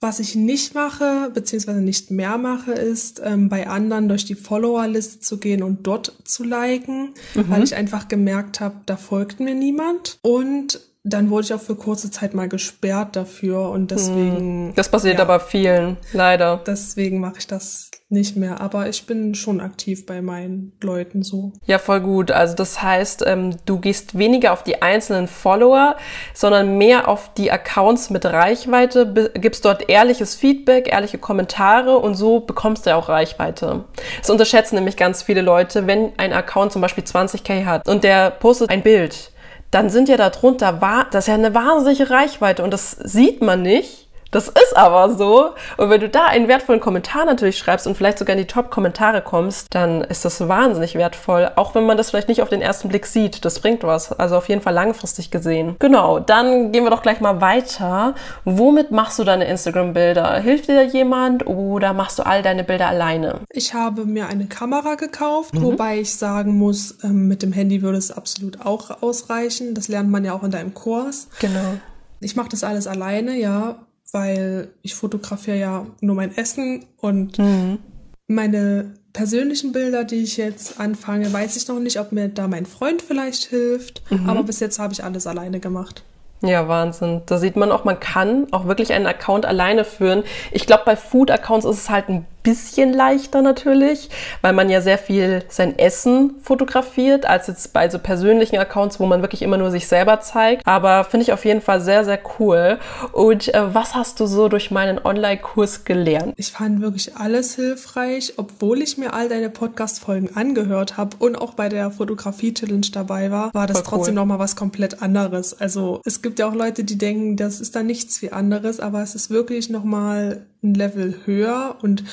was 0.00 0.18
ich 0.18 0.34
nicht 0.34 0.74
mache, 0.74 1.30
beziehungsweise 1.34 1.82
nicht 1.82 2.10
mehr 2.10 2.38
mache, 2.38 2.72
ist, 2.72 3.20
ähm, 3.22 3.50
bei 3.50 3.68
anderen 3.68 4.08
durch 4.08 4.24
die 4.24 4.34
Followerliste 4.34 5.20
zu 5.20 5.38
gehen 5.38 5.62
und 5.62 5.86
dort 5.86 6.14
zu 6.24 6.42
liken, 6.42 7.10
mhm. 7.34 7.44
weil 7.48 7.62
ich 7.62 7.74
einfach 7.74 8.08
gemerkt 8.08 8.60
habe, 8.60 8.76
da 8.86 8.96
folgt 8.96 9.40
mir 9.40 9.54
niemand. 9.54 10.18
Und 10.22 10.80
dann 11.02 11.30
wurde 11.30 11.46
ich 11.46 11.54
auch 11.54 11.60
für 11.60 11.76
kurze 11.76 12.10
Zeit 12.10 12.34
mal 12.34 12.48
gesperrt 12.48 13.16
dafür 13.16 13.70
und 13.70 13.90
deswegen. 13.90 14.36
Hm. 14.36 14.72
Das 14.74 14.90
passiert 14.90 15.16
ja, 15.16 15.22
aber 15.22 15.40
vielen, 15.40 15.96
leider. 16.12 16.60
Deswegen 16.66 17.20
mache 17.20 17.38
ich 17.38 17.46
das 17.46 17.90
nicht 18.10 18.36
mehr, 18.36 18.60
aber 18.60 18.88
ich 18.88 19.06
bin 19.06 19.34
schon 19.34 19.60
aktiv 19.60 20.04
bei 20.04 20.20
meinen 20.20 20.72
Leuten 20.82 21.22
so. 21.22 21.52
Ja, 21.64 21.78
voll 21.78 22.00
gut. 22.00 22.32
Also 22.32 22.54
das 22.54 22.82
heißt, 22.82 23.24
ähm, 23.26 23.56
du 23.64 23.78
gehst 23.78 24.18
weniger 24.18 24.52
auf 24.52 24.64
die 24.64 24.82
einzelnen 24.82 25.28
Follower, 25.28 25.96
sondern 26.34 26.76
mehr 26.76 27.08
auf 27.08 27.32
die 27.34 27.52
Accounts 27.52 28.10
mit 28.10 28.26
Reichweite, 28.26 29.30
gibst 29.34 29.64
dort 29.64 29.88
ehrliches 29.88 30.34
Feedback, 30.34 30.92
ehrliche 30.92 31.18
Kommentare 31.18 31.96
und 31.96 32.14
so 32.14 32.40
bekommst 32.40 32.84
du 32.84 32.90
ja 32.90 32.96
auch 32.96 33.08
Reichweite. 33.08 33.84
Das 34.18 34.28
unterschätzen 34.28 34.74
nämlich 34.74 34.96
ganz 34.96 35.22
viele 35.22 35.40
Leute, 35.40 35.86
wenn 35.86 36.12
ein 36.18 36.32
Account 36.32 36.72
zum 36.72 36.82
Beispiel 36.82 37.04
20k 37.04 37.64
hat 37.64 37.88
und 37.88 38.02
der 38.02 38.32
postet 38.32 38.70
ein 38.70 38.82
Bild, 38.82 39.30
dann 39.70 39.88
sind 39.90 40.08
ja 40.08 40.16
darunter, 40.16 40.80
das 41.10 41.24
ist 41.24 41.28
ja 41.28 41.34
eine 41.34 41.54
wahnsinnige 41.54 42.10
Reichweite 42.10 42.62
und 42.62 42.72
das 42.72 42.92
sieht 42.92 43.40
man 43.40 43.62
nicht 43.62 44.08
Das 44.30 44.48
ist 44.48 44.76
aber 44.76 45.14
so. 45.14 45.50
Und 45.76 45.90
wenn 45.90 46.00
du 46.00 46.08
da 46.08 46.26
einen 46.26 46.48
wertvollen 46.48 46.80
Kommentar 46.80 47.24
natürlich 47.24 47.58
schreibst 47.58 47.86
und 47.86 47.96
vielleicht 47.96 48.18
sogar 48.18 48.36
in 48.36 48.42
die 48.42 48.46
Top-Kommentare 48.46 49.22
kommst, 49.22 49.66
dann 49.70 50.02
ist 50.02 50.24
das 50.24 50.48
wahnsinnig 50.48 50.94
wertvoll. 50.94 51.50
Auch 51.56 51.74
wenn 51.74 51.84
man 51.84 51.96
das 51.96 52.10
vielleicht 52.10 52.28
nicht 52.28 52.42
auf 52.42 52.48
den 52.48 52.62
ersten 52.62 52.88
Blick 52.88 53.06
sieht. 53.06 53.44
Das 53.44 53.60
bringt 53.60 53.82
was. 53.82 54.12
Also 54.12 54.36
auf 54.36 54.48
jeden 54.48 54.62
Fall 54.62 54.74
langfristig 54.74 55.30
gesehen. 55.30 55.76
Genau, 55.78 56.20
dann 56.20 56.72
gehen 56.72 56.84
wir 56.84 56.90
doch 56.90 57.02
gleich 57.02 57.20
mal 57.20 57.40
weiter. 57.40 58.14
Womit 58.44 58.90
machst 58.90 59.18
du 59.18 59.24
deine 59.24 59.46
Instagram-Bilder? 59.46 60.38
Hilft 60.40 60.68
dir 60.68 60.84
jemand 60.84 61.46
oder 61.46 61.92
machst 61.92 62.18
du 62.18 62.26
all 62.26 62.42
deine 62.42 62.64
Bilder 62.64 62.88
alleine? 62.88 63.40
Ich 63.50 63.74
habe 63.74 64.04
mir 64.04 64.28
eine 64.28 64.46
Kamera 64.46 64.94
gekauft, 64.94 65.54
mhm. 65.54 65.62
wobei 65.62 66.00
ich 66.00 66.14
sagen 66.16 66.56
muss, 66.56 66.98
ähm, 67.02 67.28
mit 67.28 67.42
dem 67.42 67.52
Handy 67.52 67.82
würde 67.82 67.98
es 67.98 68.10
absolut 68.10 68.64
auch 68.64 69.02
ausreichen. 69.02 69.74
Das 69.74 69.88
lernt 69.88 70.10
man 70.10 70.24
ja 70.24 70.34
auch 70.34 70.42
in 70.42 70.50
deinem 70.50 70.74
Kurs. 70.74 71.28
Genau. 71.40 71.74
Ich 72.20 72.36
mache 72.36 72.50
das 72.50 72.64
alles 72.64 72.86
alleine, 72.86 73.36
ja, 73.36 73.76
weil 74.12 74.68
ich 74.82 74.94
fotografiere 74.94 75.58
ja 75.58 75.86
nur 76.00 76.16
mein 76.16 76.36
Essen 76.36 76.84
und 76.96 77.38
mhm. 77.38 77.78
meine 78.26 78.94
persönlichen 79.12 79.72
Bilder, 79.72 80.04
die 80.04 80.22
ich 80.22 80.36
jetzt 80.36 80.80
anfange, 80.80 81.32
weiß 81.32 81.56
ich 81.56 81.68
noch 81.68 81.80
nicht, 81.80 81.98
ob 81.98 82.12
mir 82.12 82.28
da 82.28 82.48
mein 82.48 82.66
Freund 82.66 83.02
vielleicht 83.02 83.44
hilft. 83.44 84.02
Mhm. 84.10 84.28
Aber 84.28 84.42
bis 84.44 84.60
jetzt 84.60 84.78
habe 84.78 84.92
ich 84.92 85.02
alles 85.02 85.26
alleine 85.26 85.60
gemacht. 85.60 86.04
Ja, 86.42 86.68
Wahnsinn. 86.68 87.20
Da 87.26 87.38
sieht 87.38 87.56
man 87.56 87.70
auch, 87.70 87.84
man 87.84 88.00
kann 88.00 88.46
auch 88.50 88.66
wirklich 88.66 88.92
einen 88.94 89.06
Account 89.06 89.44
alleine 89.44 89.84
führen. 89.84 90.24
Ich 90.52 90.66
glaube, 90.66 90.84
bei 90.86 90.96
Food-Accounts 90.96 91.66
ist 91.66 91.76
es 91.76 91.90
halt 91.90 92.08
ein 92.08 92.26
bisschen 92.42 92.92
leichter 92.92 93.42
natürlich, 93.42 94.08
weil 94.42 94.52
man 94.52 94.70
ja 94.70 94.80
sehr 94.80 94.98
viel 94.98 95.44
sein 95.48 95.78
Essen 95.78 96.36
fotografiert, 96.42 97.26
als 97.26 97.46
jetzt 97.46 97.72
bei 97.72 97.88
so 97.88 97.98
persönlichen 97.98 98.58
Accounts, 98.58 99.00
wo 99.00 99.06
man 99.06 99.22
wirklich 99.22 99.42
immer 99.42 99.58
nur 99.58 99.70
sich 99.70 99.86
selber 99.86 100.20
zeigt. 100.20 100.66
Aber 100.66 101.04
finde 101.04 101.24
ich 101.24 101.32
auf 101.32 101.44
jeden 101.44 101.60
Fall 101.60 101.80
sehr, 101.80 102.04
sehr 102.04 102.18
cool. 102.38 102.78
Und 103.12 103.52
äh, 103.54 103.74
was 103.74 103.94
hast 103.94 104.20
du 104.20 104.26
so 104.26 104.48
durch 104.48 104.70
meinen 104.70 104.98
Online-Kurs 104.98 105.84
gelernt? 105.84 106.34
Ich 106.36 106.52
fand 106.52 106.80
wirklich 106.80 107.16
alles 107.16 107.54
hilfreich, 107.54 108.34
obwohl 108.36 108.82
ich 108.82 108.98
mir 108.98 109.12
all 109.12 109.28
deine 109.28 109.50
Podcast-Folgen 109.50 110.36
angehört 110.36 110.96
habe 110.96 111.16
und 111.18 111.36
auch 111.36 111.54
bei 111.54 111.68
der 111.68 111.90
Fotografie-Challenge 111.90 112.86
dabei 112.92 113.30
war, 113.30 113.52
war 113.54 113.66
das 113.66 113.78
Voll 113.78 113.86
trotzdem 113.86 114.14
cool. 114.14 114.20
nochmal 114.20 114.38
was 114.38 114.56
komplett 114.56 115.02
anderes. 115.02 115.58
Also 115.60 116.00
es 116.04 116.22
gibt 116.22 116.38
ja 116.38 116.48
auch 116.48 116.54
Leute, 116.54 116.84
die 116.84 116.98
denken, 116.98 117.36
das 117.36 117.60
ist 117.60 117.76
da 117.76 117.82
nichts 117.82 118.22
wie 118.22 118.32
anderes, 118.32 118.80
aber 118.80 119.02
es 119.02 119.14
ist 119.14 119.30
wirklich 119.30 119.70
nochmal 119.70 120.46
ein 120.62 120.74
Level 120.74 121.20
höher 121.24 121.78
und 121.82 122.04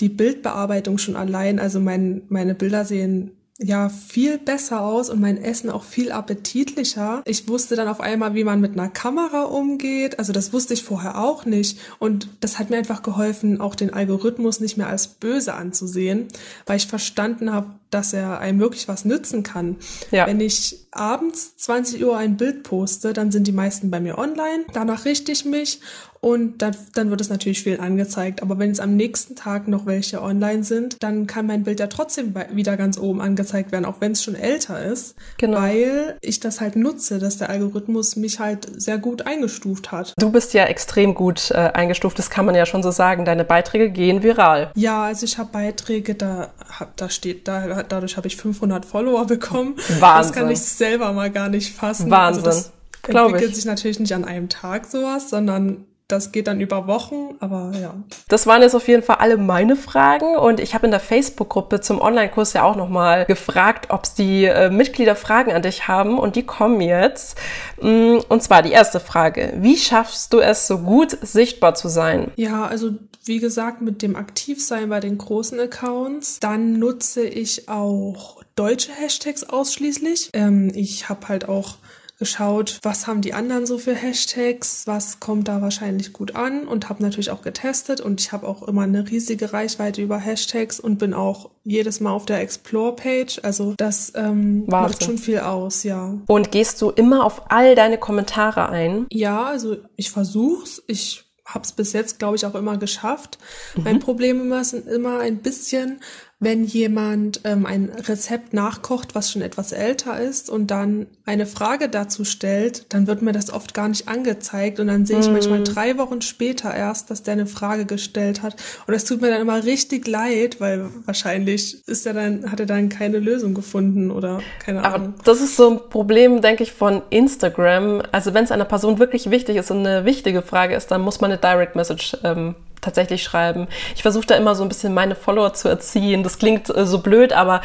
die 0.00 0.08
Bildbearbeitung 0.08 0.98
schon 0.98 1.16
allein, 1.16 1.58
also 1.58 1.80
mein, 1.80 2.22
meine 2.28 2.54
Bilder 2.54 2.84
sehen 2.84 3.32
ja 3.58 3.88
viel 3.88 4.38
besser 4.38 4.80
aus 4.80 5.10
und 5.10 5.20
mein 5.20 5.36
Essen 5.36 5.70
auch 5.70 5.84
viel 5.84 6.10
appetitlicher. 6.10 7.22
Ich 7.24 7.46
wusste 7.48 7.76
dann 7.76 7.86
auf 7.86 8.00
einmal, 8.00 8.34
wie 8.34 8.42
man 8.42 8.60
mit 8.60 8.72
einer 8.72 8.88
Kamera 8.88 9.42
umgeht. 9.42 10.18
Also 10.18 10.32
das 10.32 10.52
wusste 10.52 10.74
ich 10.74 10.82
vorher 10.82 11.18
auch 11.18 11.44
nicht. 11.44 11.78
Und 12.00 12.28
das 12.40 12.58
hat 12.58 12.70
mir 12.70 12.78
einfach 12.78 13.02
geholfen, 13.02 13.60
auch 13.60 13.76
den 13.76 13.92
Algorithmus 13.92 14.58
nicht 14.58 14.76
mehr 14.76 14.88
als 14.88 15.06
böse 15.06 15.54
anzusehen, 15.54 16.26
weil 16.66 16.78
ich 16.78 16.88
verstanden 16.88 17.52
habe, 17.52 17.70
dass 17.94 18.12
er 18.12 18.40
einem 18.40 18.58
wirklich 18.58 18.88
was 18.88 19.04
nützen 19.04 19.42
kann. 19.42 19.76
Ja. 20.10 20.26
Wenn 20.26 20.40
ich 20.40 20.86
abends 20.90 21.56
20 21.56 22.04
Uhr 22.04 22.16
ein 22.16 22.36
Bild 22.36 22.64
poste, 22.64 23.12
dann 23.12 23.30
sind 23.30 23.46
die 23.46 23.52
meisten 23.52 23.90
bei 23.90 24.00
mir 24.00 24.18
online. 24.18 24.64
Danach 24.72 25.04
richte 25.04 25.32
ich 25.32 25.44
mich 25.44 25.80
und 26.24 26.62
dann, 26.62 26.74
dann 26.94 27.10
wird 27.10 27.20
es 27.20 27.28
natürlich 27.28 27.62
viel 27.62 27.78
angezeigt. 27.80 28.42
Aber 28.42 28.58
wenn 28.58 28.70
es 28.70 28.80
am 28.80 28.96
nächsten 28.96 29.36
Tag 29.36 29.68
noch 29.68 29.84
welche 29.84 30.22
online 30.22 30.64
sind, 30.64 31.02
dann 31.02 31.26
kann 31.26 31.46
mein 31.46 31.64
Bild 31.64 31.80
ja 31.80 31.86
trotzdem 31.86 32.34
wieder 32.52 32.78
ganz 32.78 32.96
oben 32.96 33.20
angezeigt 33.20 33.72
werden, 33.72 33.84
auch 33.84 34.00
wenn 34.00 34.12
es 34.12 34.22
schon 34.22 34.34
älter 34.34 34.82
ist. 34.82 35.16
Genau. 35.36 35.58
Weil 35.58 36.16
ich 36.22 36.40
das 36.40 36.62
halt 36.62 36.76
nutze, 36.76 37.18
dass 37.18 37.36
der 37.36 37.50
Algorithmus 37.50 38.16
mich 38.16 38.40
halt 38.40 38.66
sehr 38.74 38.96
gut 38.96 39.26
eingestuft 39.26 39.92
hat. 39.92 40.14
Du 40.16 40.30
bist 40.30 40.54
ja 40.54 40.64
extrem 40.64 41.14
gut 41.14 41.50
äh, 41.50 41.56
eingestuft, 41.56 42.18
das 42.18 42.30
kann 42.30 42.46
man 42.46 42.54
ja 42.54 42.64
schon 42.64 42.82
so 42.82 42.90
sagen. 42.90 43.26
Deine 43.26 43.44
Beiträge 43.44 43.90
gehen 43.90 44.22
viral. 44.22 44.72
Ja, 44.76 45.04
also 45.04 45.26
ich 45.26 45.36
habe 45.36 45.50
Beiträge, 45.52 46.14
da, 46.14 46.54
da 46.96 47.10
steht, 47.10 47.46
da, 47.48 47.82
dadurch 47.92 48.16
habe 48.16 48.26
ich 48.26 48.36
500 48.36 48.84
Follower 48.84 49.26
bekommen. 49.26 49.76
Wahnsinn. 49.76 50.00
Das 50.00 50.32
kann 50.32 50.50
ich 50.50 50.60
selber 50.60 51.12
mal 51.12 51.30
gar 51.30 51.48
nicht 51.48 51.74
fassen. 51.74 52.10
Wahnsinn. 52.10 52.44
Also 52.44 52.60
das 52.60 52.72
entwickelt 53.06 53.54
sich 53.54 53.64
natürlich 53.64 54.00
nicht 54.00 54.14
an 54.14 54.24
einem 54.24 54.48
Tag 54.48 54.86
sowas, 54.86 55.30
sondern 55.30 55.86
das 56.08 56.32
geht 56.32 56.48
dann 56.48 56.60
über 56.60 56.86
Wochen, 56.86 57.36
aber 57.40 57.72
ja. 57.80 57.94
Das 58.28 58.46
waren 58.46 58.60
jetzt 58.60 58.74
auf 58.74 58.88
jeden 58.88 59.02
Fall 59.02 59.16
alle 59.16 59.38
meine 59.38 59.74
Fragen 59.74 60.36
und 60.36 60.60
ich 60.60 60.74
habe 60.74 60.84
in 60.84 60.90
der 60.90 61.00
Facebook-Gruppe 61.00 61.80
zum 61.80 62.00
Online-Kurs 62.00 62.52
ja 62.52 62.62
auch 62.62 62.76
nochmal 62.76 63.24
gefragt, 63.24 63.86
ob 63.88 64.02
die 64.14 64.44
äh, 64.44 64.68
Mitglieder 64.68 65.16
Fragen 65.16 65.52
an 65.52 65.62
dich 65.62 65.88
haben 65.88 66.18
und 66.18 66.36
die 66.36 66.42
kommen 66.42 66.82
jetzt. 66.82 67.38
Mm, 67.80 68.18
und 68.28 68.42
zwar 68.42 68.62
die 68.62 68.72
erste 68.72 69.00
Frage. 69.00 69.54
Wie 69.56 69.78
schaffst 69.78 70.32
du 70.34 70.40
es 70.40 70.66
so 70.66 70.78
gut 70.78 71.16
sichtbar 71.22 71.74
zu 71.74 71.88
sein? 71.88 72.32
Ja, 72.36 72.66
also 72.66 72.90
wie 73.24 73.38
gesagt, 73.38 73.80
mit 73.80 74.02
dem 74.02 74.16
Aktivsein 74.16 74.90
bei 74.90 75.00
den 75.00 75.16
großen 75.16 75.58
Accounts. 75.58 76.38
Dann 76.40 76.78
nutze 76.78 77.24
ich 77.24 77.70
auch 77.70 78.42
deutsche 78.56 78.92
Hashtags 78.92 79.44
ausschließlich. 79.44 80.30
Ähm, 80.34 80.70
ich 80.74 81.08
habe 81.08 81.28
halt 81.28 81.48
auch 81.48 81.76
geschaut, 82.18 82.78
was 82.82 83.06
haben 83.06 83.20
die 83.20 83.34
anderen 83.34 83.66
so 83.66 83.78
für 83.78 83.94
Hashtags, 83.94 84.86
was 84.86 85.20
kommt 85.20 85.48
da 85.48 85.60
wahrscheinlich 85.60 86.12
gut 86.12 86.36
an 86.36 86.66
und 86.66 86.88
habe 86.88 87.02
natürlich 87.02 87.30
auch 87.30 87.42
getestet 87.42 88.00
und 88.00 88.20
ich 88.20 88.32
habe 88.32 88.46
auch 88.46 88.62
immer 88.62 88.82
eine 88.82 89.10
riesige 89.10 89.52
Reichweite 89.52 90.02
über 90.02 90.18
Hashtags 90.18 90.78
und 90.78 90.98
bin 90.98 91.12
auch 91.12 91.50
jedes 91.64 92.00
Mal 92.00 92.12
auf 92.12 92.26
der 92.26 92.40
Explore-Page. 92.40 93.40
Also 93.42 93.74
das 93.76 94.12
ähm, 94.14 94.64
macht 94.66 95.02
schon 95.02 95.18
viel 95.18 95.40
aus, 95.40 95.82
ja. 95.82 96.16
Und 96.26 96.52
gehst 96.52 96.80
du 96.82 96.90
immer 96.90 97.24
auf 97.24 97.50
all 97.50 97.74
deine 97.74 97.98
Kommentare 97.98 98.68
ein? 98.68 99.06
Ja, 99.10 99.44
also 99.44 99.76
ich 99.96 100.10
versuch's. 100.10 100.82
Ich 100.86 101.24
habe 101.44 101.64
es 101.64 101.72
bis 101.72 101.92
jetzt, 101.92 102.18
glaube 102.18 102.36
ich, 102.36 102.46
auch 102.46 102.54
immer 102.54 102.78
geschafft. 102.78 103.38
Mhm. 103.76 103.84
Mein 103.84 103.98
Problem 103.98 104.40
immer 104.40 104.64
sind 104.64 104.86
immer 104.86 105.20
ein 105.20 105.38
bisschen, 105.38 106.00
wenn 106.40 106.64
jemand 106.64 107.40
ähm, 107.44 107.64
ein 107.64 107.90
Rezept 107.90 108.52
nachkocht, 108.52 109.14
was 109.14 109.30
schon 109.30 109.42
etwas 109.42 109.72
älter 109.72 110.20
ist 110.20 110.50
und 110.50 110.66
dann 110.66 111.06
eine 111.24 111.46
Frage 111.46 111.88
dazu 111.88 112.24
stellt, 112.24 112.92
dann 112.92 113.06
wird 113.06 113.22
mir 113.22 113.32
das 113.32 113.52
oft 113.52 113.72
gar 113.72 113.88
nicht 113.88 114.08
angezeigt 114.08 114.80
und 114.80 114.88
dann 114.88 115.06
sehe 115.06 115.20
ich 115.20 115.28
mm. 115.28 115.32
manchmal 115.32 115.62
drei 115.62 115.96
Wochen 115.96 116.20
später 116.20 116.74
erst, 116.74 117.10
dass 117.10 117.22
der 117.22 117.32
eine 117.32 117.46
Frage 117.46 117.86
gestellt 117.86 118.42
hat 118.42 118.56
und 118.86 118.94
es 118.94 119.04
tut 119.04 119.22
mir 119.22 119.30
dann 119.30 119.40
immer 119.40 119.64
richtig 119.64 120.06
leid, 120.06 120.60
weil 120.60 120.88
wahrscheinlich 121.06 121.86
ist 121.86 122.06
er 122.06 122.14
dann 122.14 122.50
hat 122.50 122.60
er 122.60 122.66
dann 122.66 122.88
keine 122.88 123.18
Lösung 123.18 123.54
gefunden 123.54 124.10
oder 124.10 124.40
keine 124.58 124.84
Ahnung. 124.84 125.14
Aber 125.14 125.24
das 125.24 125.40
ist 125.40 125.56
so 125.56 125.70
ein 125.70 125.80
Problem, 125.88 126.42
denke 126.42 126.62
ich, 126.62 126.72
von 126.72 127.02
Instagram. 127.10 128.02
Also 128.12 128.34
wenn 128.34 128.44
es 128.44 128.50
einer 128.50 128.64
Person 128.64 128.98
wirklich 128.98 129.30
wichtig 129.30 129.56
ist 129.56 129.70
und 129.70 129.78
eine 129.86 130.04
wichtige 130.04 130.42
Frage 130.42 130.74
ist, 130.74 130.90
dann 130.90 131.00
muss 131.00 131.20
man 131.20 131.30
eine 131.30 131.40
Direct 131.40 131.76
Message 131.76 132.16
ähm, 132.24 132.54
tatsächlich 132.84 133.22
schreiben. 133.22 133.66
Ich 133.94 134.02
versuche 134.02 134.26
da 134.26 134.36
immer 134.36 134.54
so 134.54 134.62
ein 134.62 134.68
bisschen 134.68 134.94
meine 134.94 135.14
Follower 135.14 135.52
zu 135.54 135.68
erziehen. 135.68 136.22
Das 136.22 136.38
klingt 136.38 136.74
äh, 136.74 136.86
so 136.86 136.98
blöd, 136.98 137.32
aber 137.32 137.62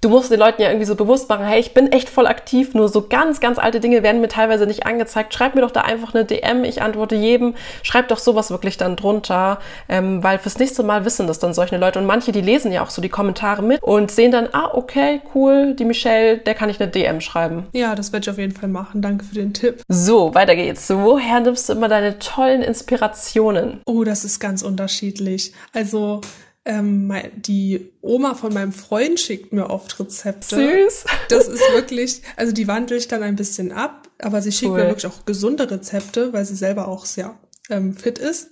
du 0.00 0.08
musst 0.08 0.30
den 0.30 0.38
Leuten 0.38 0.62
ja 0.62 0.68
irgendwie 0.68 0.86
so 0.86 0.94
bewusst 0.94 1.28
machen, 1.28 1.44
hey, 1.44 1.58
ich 1.58 1.74
bin 1.74 1.90
echt 1.90 2.08
voll 2.08 2.26
aktiv, 2.26 2.74
nur 2.74 2.88
so 2.88 3.06
ganz, 3.08 3.40
ganz 3.40 3.58
alte 3.58 3.80
Dinge 3.80 4.02
werden 4.02 4.20
mir 4.20 4.28
teilweise 4.28 4.66
nicht 4.66 4.86
angezeigt. 4.86 5.34
Schreib 5.34 5.54
mir 5.54 5.62
doch 5.62 5.70
da 5.70 5.82
einfach 5.82 6.14
eine 6.14 6.24
DM, 6.24 6.64
ich 6.64 6.82
antworte 6.82 7.16
jedem. 7.16 7.54
Schreib 7.82 8.08
doch 8.08 8.18
sowas 8.18 8.50
wirklich 8.50 8.76
dann 8.76 8.96
drunter, 8.96 9.58
ähm, 9.88 10.22
weil 10.22 10.38
fürs 10.38 10.58
nächste 10.58 10.82
Mal 10.82 11.04
wissen 11.04 11.26
das 11.26 11.38
dann 11.38 11.54
solche 11.54 11.76
Leute. 11.76 11.98
Und 11.98 12.06
manche, 12.06 12.32
die 12.32 12.40
lesen 12.40 12.72
ja 12.72 12.82
auch 12.82 12.90
so 12.90 13.02
die 13.02 13.08
Kommentare 13.08 13.62
mit 13.62 13.82
und 13.82 14.10
sehen 14.10 14.30
dann, 14.30 14.48
ah, 14.52 14.70
okay, 14.72 15.20
cool, 15.34 15.74
die 15.74 15.84
Michelle, 15.84 16.38
der 16.38 16.54
kann 16.54 16.70
ich 16.70 16.80
eine 16.80 16.90
DM 16.90 17.20
schreiben. 17.20 17.66
Ja, 17.72 17.94
das 17.94 18.12
werde 18.12 18.24
ich 18.24 18.30
auf 18.30 18.38
jeden 18.38 18.54
Fall 18.54 18.68
machen. 18.68 19.02
Danke 19.02 19.24
für 19.24 19.34
den 19.34 19.52
Tipp. 19.52 19.82
So, 19.88 20.34
weiter 20.34 20.54
geht's. 20.54 20.88
Woher 20.90 21.40
nimmst 21.40 21.68
du 21.68 21.72
immer 21.72 21.88
deine 21.88 22.18
tollen 22.18 22.62
Inspirationen? 22.62 23.80
Oh, 23.86 24.04
das 24.04 24.24
ist 24.24 24.38
ganz 24.38 24.62
unterschiedlich. 24.62 25.52
Also, 25.72 26.20
ähm, 26.68 27.10
die 27.34 27.90
Oma 28.02 28.34
von 28.34 28.52
meinem 28.52 28.72
Freund 28.72 29.18
schickt 29.18 29.54
mir 29.54 29.70
oft 29.70 29.98
Rezepte. 29.98 30.56
Süß. 30.56 31.04
Das 31.30 31.48
ist 31.48 31.62
wirklich, 31.72 32.22
also 32.36 32.52
die 32.52 32.68
wandle 32.68 32.98
ich 32.98 33.08
dann 33.08 33.22
ein 33.22 33.36
bisschen 33.36 33.72
ab, 33.72 34.08
aber 34.18 34.42
sie 34.42 34.52
schickt 34.52 34.72
cool. 34.72 34.78
mir 34.78 34.86
wirklich 34.88 35.06
auch 35.06 35.24
gesunde 35.24 35.70
Rezepte, 35.70 36.32
weil 36.34 36.44
sie 36.44 36.56
selber 36.56 36.86
auch 36.88 37.06
sehr 37.06 37.38
ähm, 37.70 37.96
fit 37.96 38.18
ist. 38.18 38.50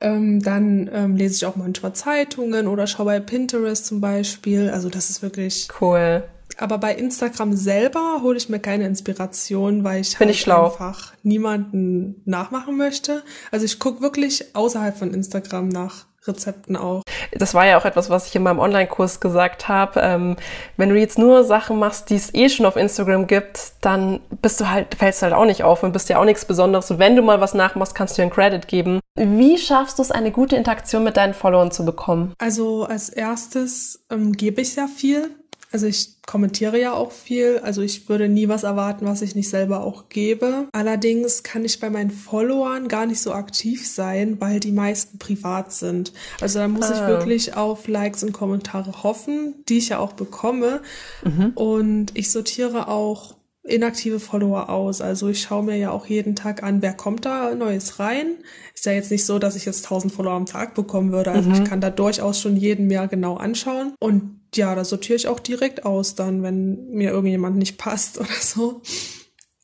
Ähm, 0.00 0.42
dann 0.42 0.90
ähm, 0.92 1.16
lese 1.16 1.36
ich 1.36 1.46
auch 1.46 1.54
manchmal 1.54 1.94
Zeitungen 1.94 2.66
oder 2.66 2.88
schaue 2.88 3.06
bei 3.06 3.20
Pinterest 3.20 3.86
zum 3.86 4.00
Beispiel. 4.00 4.70
Also 4.70 4.90
das 4.90 5.08
ist 5.08 5.22
wirklich 5.22 5.68
cool. 5.80 6.24
Aber 6.56 6.78
bei 6.78 6.94
Instagram 6.94 7.54
selber 7.54 8.20
hole 8.22 8.36
ich 8.36 8.48
mir 8.48 8.58
keine 8.58 8.86
Inspiration, 8.86 9.84
weil 9.84 10.00
ich 10.00 10.18
halt 10.18 10.30
ich 10.30 10.50
einfach 10.50 11.12
niemanden 11.22 12.20
nachmachen 12.24 12.76
möchte. 12.76 13.22
Also 13.52 13.64
ich 13.64 13.78
gucke 13.78 14.02
wirklich 14.02 14.56
außerhalb 14.56 14.96
von 14.96 15.14
Instagram 15.14 15.68
nach 15.68 16.06
Rezepten 16.26 16.76
auch. 16.76 17.02
Das 17.32 17.54
war 17.54 17.66
ja 17.66 17.78
auch 17.78 17.84
etwas, 17.84 18.10
was 18.10 18.26
ich 18.26 18.36
in 18.36 18.42
meinem 18.42 18.58
Online-Kurs 18.58 19.20
gesagt 19.20 19.68
habe. 19.68 20.00
Ähm, 20.00 20.36
wenn 20.76 20.88
du 20.88 20.98
jetzt 20.98 21.18
nur 21.18 21.44
Sachen 21.44 21.78
machst, 21.78 22.10
die 22.10 22.16
es 22.16 22.34
eh 22.34 22.48
schon 22.48 22.66
auf 22.66 22.76
Instagram 22.76 23.26
gibt, 23.26 23.72
dann 23.80 24.20
bist 24.42 24.60
du 24.60 24.70
halt, 24.70 24.94
fällst 24.94 25.22
du 25.22 25.24
halt 25.24 25.34
auch 25.34 25.44
nicht 25.44 25.62
auf 25.62 25.82
und 25.82 25.92
bist 25.92 26.08
ja 26.08 26.18
auch 26.18 26.24
nichts 26.24 26.44
Besonderes. 26.44 26.90
Und 26.90 26.98
wenn 26.98 27.16
du 27.16 27.22
mal 27.22 27.40
was 27.40 27.54
nachmachst, 27.54 27.94
kannst 27.94 28.14
du 28.14 28.16
dir 28.16 28.22
einen 28.24 28.32
Credit 28.32 28.66
geben. 28.68 29.00
Wie 29.16 29.58
schaffst 29.58 29.98
du 29.98 30.02
es, 30.02 30.10
eine 30.10 30.32
gute 30.32 30.56
Interaktion 30.56 31.04
mit 31.04 31.16
deinen 31.16 31.34
Followern 31.34 31.70
zu 31.70 31.84
bekommen? 31.84 32.34
Also 32.38 32.84
als 32.84 33.08
erstes 33.08 34.04
ähm, 34.10 34.32
gebe 34.32 34.60
ich 34.60 34.72
sehr 34.72 34.88
viel. 34.88 35.30
Also 35.74 35.88
ich 35.88 36.22
kommentiere 36.24 36.78
ja 36.80 36.92
auch 36.92 37.10
viel, 37.10 37.58
also 37.64 37.82
ich 37.82 38.08
würde 38.08 38.28
nie 38.28 38.46
was 38.46 38.62
erwarten, 38.62 39.06
was 39.06 39.22
ich 39.22 39.34
nicht 39.34 39.48
selber 39.48 39.82
auch 39.82 40.08
gebe. 40.08 40.68
Allerdings 40.70 41.42
kann 41.42 41.64
ich 41.64 41.80
bei 41.80 41.90
meinen 41.90 42.12
Followern 42.12 42.86
gar 42.86 43.06
nicht 43.06 43.20
so 43.20 43.32
aktiv 43.32 43.84
sein, 43.84 44.40
weil 44.40 44.60
die 44.60 44.70
meisten 44.70 45.18
privat 45.18 45.72
sind. 45.72 46.12
Also 46.40 46.60
da 46.60 46.68
muss 46.68 46.92
ah. 46.92 46.94
ich 46.94 47.08
wirklich 47.08 47.56
auf 47.56 47.88
Likes 47.88 48.22
und 48.22 48.30
Kommentare 48.30 49.02
hoffen, 49.02 49.64
die 49.68 49.78
ich 49.78 49.88
ja 49.88 49.98
auch 49.98 50.12
bekomme. 50.12 50.80
Mhm. 51.24 51.50
Und 51.56 52.16
ich 52.16 52.30
sortiere 52.30 52.86
auch 52.86 53.34
inaktive 53.64 54.20
Follower 54.20 54.68
aus. 54.68 55.00
Also 55.00 55.28
ich 55.28 55.40
schaue 55.40 55.64
mir 55.64 55.76
ja 55.76 55.90
auch 55.90 56.06
jeden 56.06 56.36
Tag 56.36 56.62
an, 56.62 56.82
wer 56.82 56.92
kommt 56.92 57.24
da 57.24 57.54
Neues 57.54 57.98
rein. 57.98 58.36
Ist 58.74 58.86
ja 58.86 58.92
jetzt 58.92 59.10
nicht 59.10 59.24
so, 59.24 59.38
dass 59.38 59.56
ich 59.56 59.64
jetzt 59.64 59.84
1000 59.84 60.12
Follower 60.12 60.34
am 60.34 60.46
Tag 60.46 60.74
bekommen 60.74 61.12
würde. 61.12 61.30
Also 61.30 61.48
mhm. 61.48 61.54
ich 61.54 61.64
kann 61.64 61.80
da 61.80 61.90
durchaus 61.90 62.40
schon 62.40 62.56
jeden 62.56 62.86
mehr 62.86 63.08
genau 63.08 63.36
anschauen. 63.36 63.94
Und 63.98 64.40
ja, 64.54 64.74
da 64.74 64.84
sortiere 64.84 65.16
ich 65.16 65.28
auch 65.28 65.40
direkt 65.40 65.84
aus 65.84 66.14
dann, 66.14 66.42
wenn 66.42 66.90
mir 66.90 67.10
irgendjemand 67.10 67.56
nicht 67.56 67.78
passt 67.78 68.18
oder 68.20 68.28
so. 68.40 68.82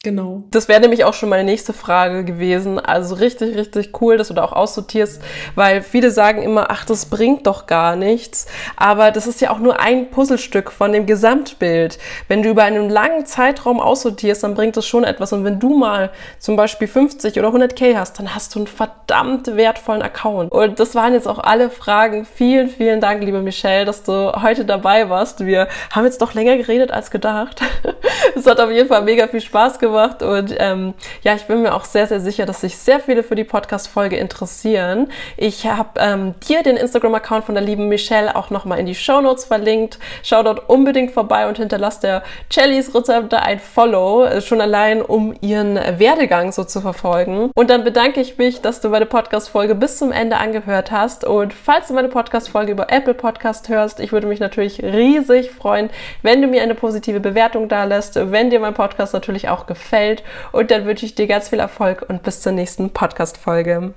Genau. 0.03 0.45
Das 0.51 0.67
wäre 0.69 0.81
nämlich 0.81 1.05
auch 1.05 1.13
schon 1.13 1.29
meine 1.29 1.45
nächste 1.45 1.75
Frage 1.75 2.25
gewesen. 2.25 2.81
Also 2.81 3.17
richtig, 3.17 3.55
richtig 3.55 4.01
cool, 4.01 4.17
dass 4.17 4.29
du 4.29 4.35
da 4.35 4.43
auch 4.43 4.55
aussortierst, 4.55 5.21
weil 5.57 5.83
viele 5.83 6.11
sagen 6.11 6.41
immer, 6.41 6.71
ach, 6.71 6.87
das 6.87 7.05
bringt 7.05 7.47
doch 7.47 7.67
gar 7.67 7.97
nichts. 7.97 8.47
Aber 8.77 9.11
das 9.11 9.27
ist 9.27 9.43
ja 9.43 9.51
auch 9.51 9.59
nur 9.59 9.79
ein 9.79 10.11
Puzzlestück 10.11 10.73
von 10.73 10.93
dem 10.93 11.05
Gesamtbild. 11.05 11.99
Wenn 12.29 12.43
du 12.43 12.49
über 12.49 12.63
einen 12.63 12.89
langen 12.89 13.27
Zeitraum 13.27 13.79
aussortierst, 13.79 14.43
dann 14.43 14.55
bringt 14.55 14.79
das 14.79 14.87
schon 14.87 15.05
etwas. 15.05 15.35
Und 15.35 15.45
wenn 15.45 15.61
du 15.61 15.77
mal 15.77 16.11
zum 16.39 16.57
Beispiel 16.57 16.89
50 16.89 17.39
oder 17.39 17.49
100k 17.49 17.95
hast, 17.99 18.19
dann 18.19 18.35
hast 18.35 18.55
du 18.55 18.61
einen 18.61 18.69
verdammt 18.69 19.55
wertvollen 19.55 20.01
Account. 20.01 20.51
Und 20.51 20.81
das 20.81 20.95
waren 20.95 21.13
jetzt 21.13 21.29
auch 21.29 21.41
alle 21.41 21.69
Fragen. 21.69 22.25
Vielen, 22.25 22.71
vielen 22.71 23.03
Dank, 23.03 23.23
liebe 23.23 23.43
Michelle, 23.43 23.85
dass 23.85 24.03
du 24.03 24.33
heute 24.41 24.65
dabei 24.65 25.11
warst. 25.11 25.45
Wir 25.45 25.69
haben 25.91 26.07
jetzt 26.07 26.23
doch 26.23 26.33
länger 26.33 26.57
geredet 26.57 26.91
als 26.91 27.11
gedacht. 27.11 27.61
Es 28.37 28.47
hat 28.47 28.61
auf 28.61 28.71
jeden 28.71 28.89
Fall 28.89 29.03
mega 29.03 29.27
viel 29.27 29.41
Spaß 29.41 29.79
gemacht 29.79 29.90
gemacht 29.91 30.23
und 30.23 30.55
ähm, 30.59 30.95
ja, 31.23 31.35
ich 31.35 31.45
bin 31.45 31.63
mir 31.63 31.75
auch 31.75 31.85
sehr, 31.85 32.07
sehr 32.07 32.21
sicher, 32.21 32.47
dass 32.47 32.61
sich 32.61 32.77
sehr 32.77 33.01
viele 33.01 33.23
für 33.23 33.35
die 33.35 33.45
Podcast-Folge 33.45 34.17
interessieren. 34.17 35.11
Ich 35.37 35.67
habe 35.67 35.99
ähm, 35.99 36.35
dir 36.49 36.63
den 36.63 36.77
Instagram-Account 36.77 37.45
von 37.45 37.55
der 37.55 37.65
lieben 37.65 37.89
Michelle 37.89 38.35
auch 38.37 38.51
nochmal 38.51 38.79
in 38.79 38.87
die 38.87 38.95
Show 38.95 39.21
Notes 39.21 39.45
verlinkt. 39.45 39.99
Schau 40.23 40.43
dort 40.43 40.69
unbedingt 40.69 41.13
vorbei 41.13 41.49
und 41.49 41.59
hinterlass 41.59 42.01
der 42.01 42.23
Chellys 42.49 42.95
Rezepte 42.95 43.43
ein 43.43 43.59
Follow, 43.59 44.25
äh, 44.25 44.41
schon 44.41 44.61
allein, 44.61 45.03
um 45.03 45.35
ihren 45.41 45.77
Werdegang 45.99 46.53
so 46.53 46.65
zu 46.65 46.81
verfolgen. 46.81 47.51
Und 47.55 47.71
dann 47.71 47.85
bedanke 47.85 48.21
ich 48.21 48.39
mich, 48.39 48.61
dass 48.61 48.81
du 48.81 48.89
meine 48.89 49.07
Podcast-Folge 49.07 49.75
bis 49.75 49.99
zum 49.99 50.13
Ende 50.13 50.37
angehört 50.37 50.91
hast. 50.91 51.25
Und 51.25 51.53
falls 51.53 51.89
du 51.89 51.95
meine 51.95 52.09
Podcast-Folge 52.09 52.73
über 52.73 52.91
Apple 52.91 53.15
Podcast 53.15 53.69
hörst, 53.69 54.01
ich 54.01 54.13
würde 54.13 54.27
mich 54.27 54.41
natürlich 54.41 54.83
riesig 54.83 55.51
freuen, 55.51 55.91
wenn 56.23 56.41
du 56.41 56.49
mir 56.49 56.63
eine 56.63 56.75
positive 56.75 57.21
Bewertung 57.21 57.69
da 57.69 57.85
lässt, 57.85 58.17
wenn 58.17 58.51
dir 58.51 58.61
mein 58.61 58.75
Podcast 58.75 59.13
natürlich 59.13 59.49
auch 59.49 59.67
gefällt 59.67 59.80
gefällt. 59.81 60.23
Und 60.53 60.71
dann 60.71 60.85
wünsche 60.85 61.07
ich 61.07 61.15
dir 61.15 61.27
ganz 61.27 61.49
viel 61.49 61.59
Erfolg 61.59 62.05
und 62.09 62.23
bis 62.23 62.41
zur 62.41 62.53
nächsten 62.53 62.91
Podcast-Folge. 62.91 63.95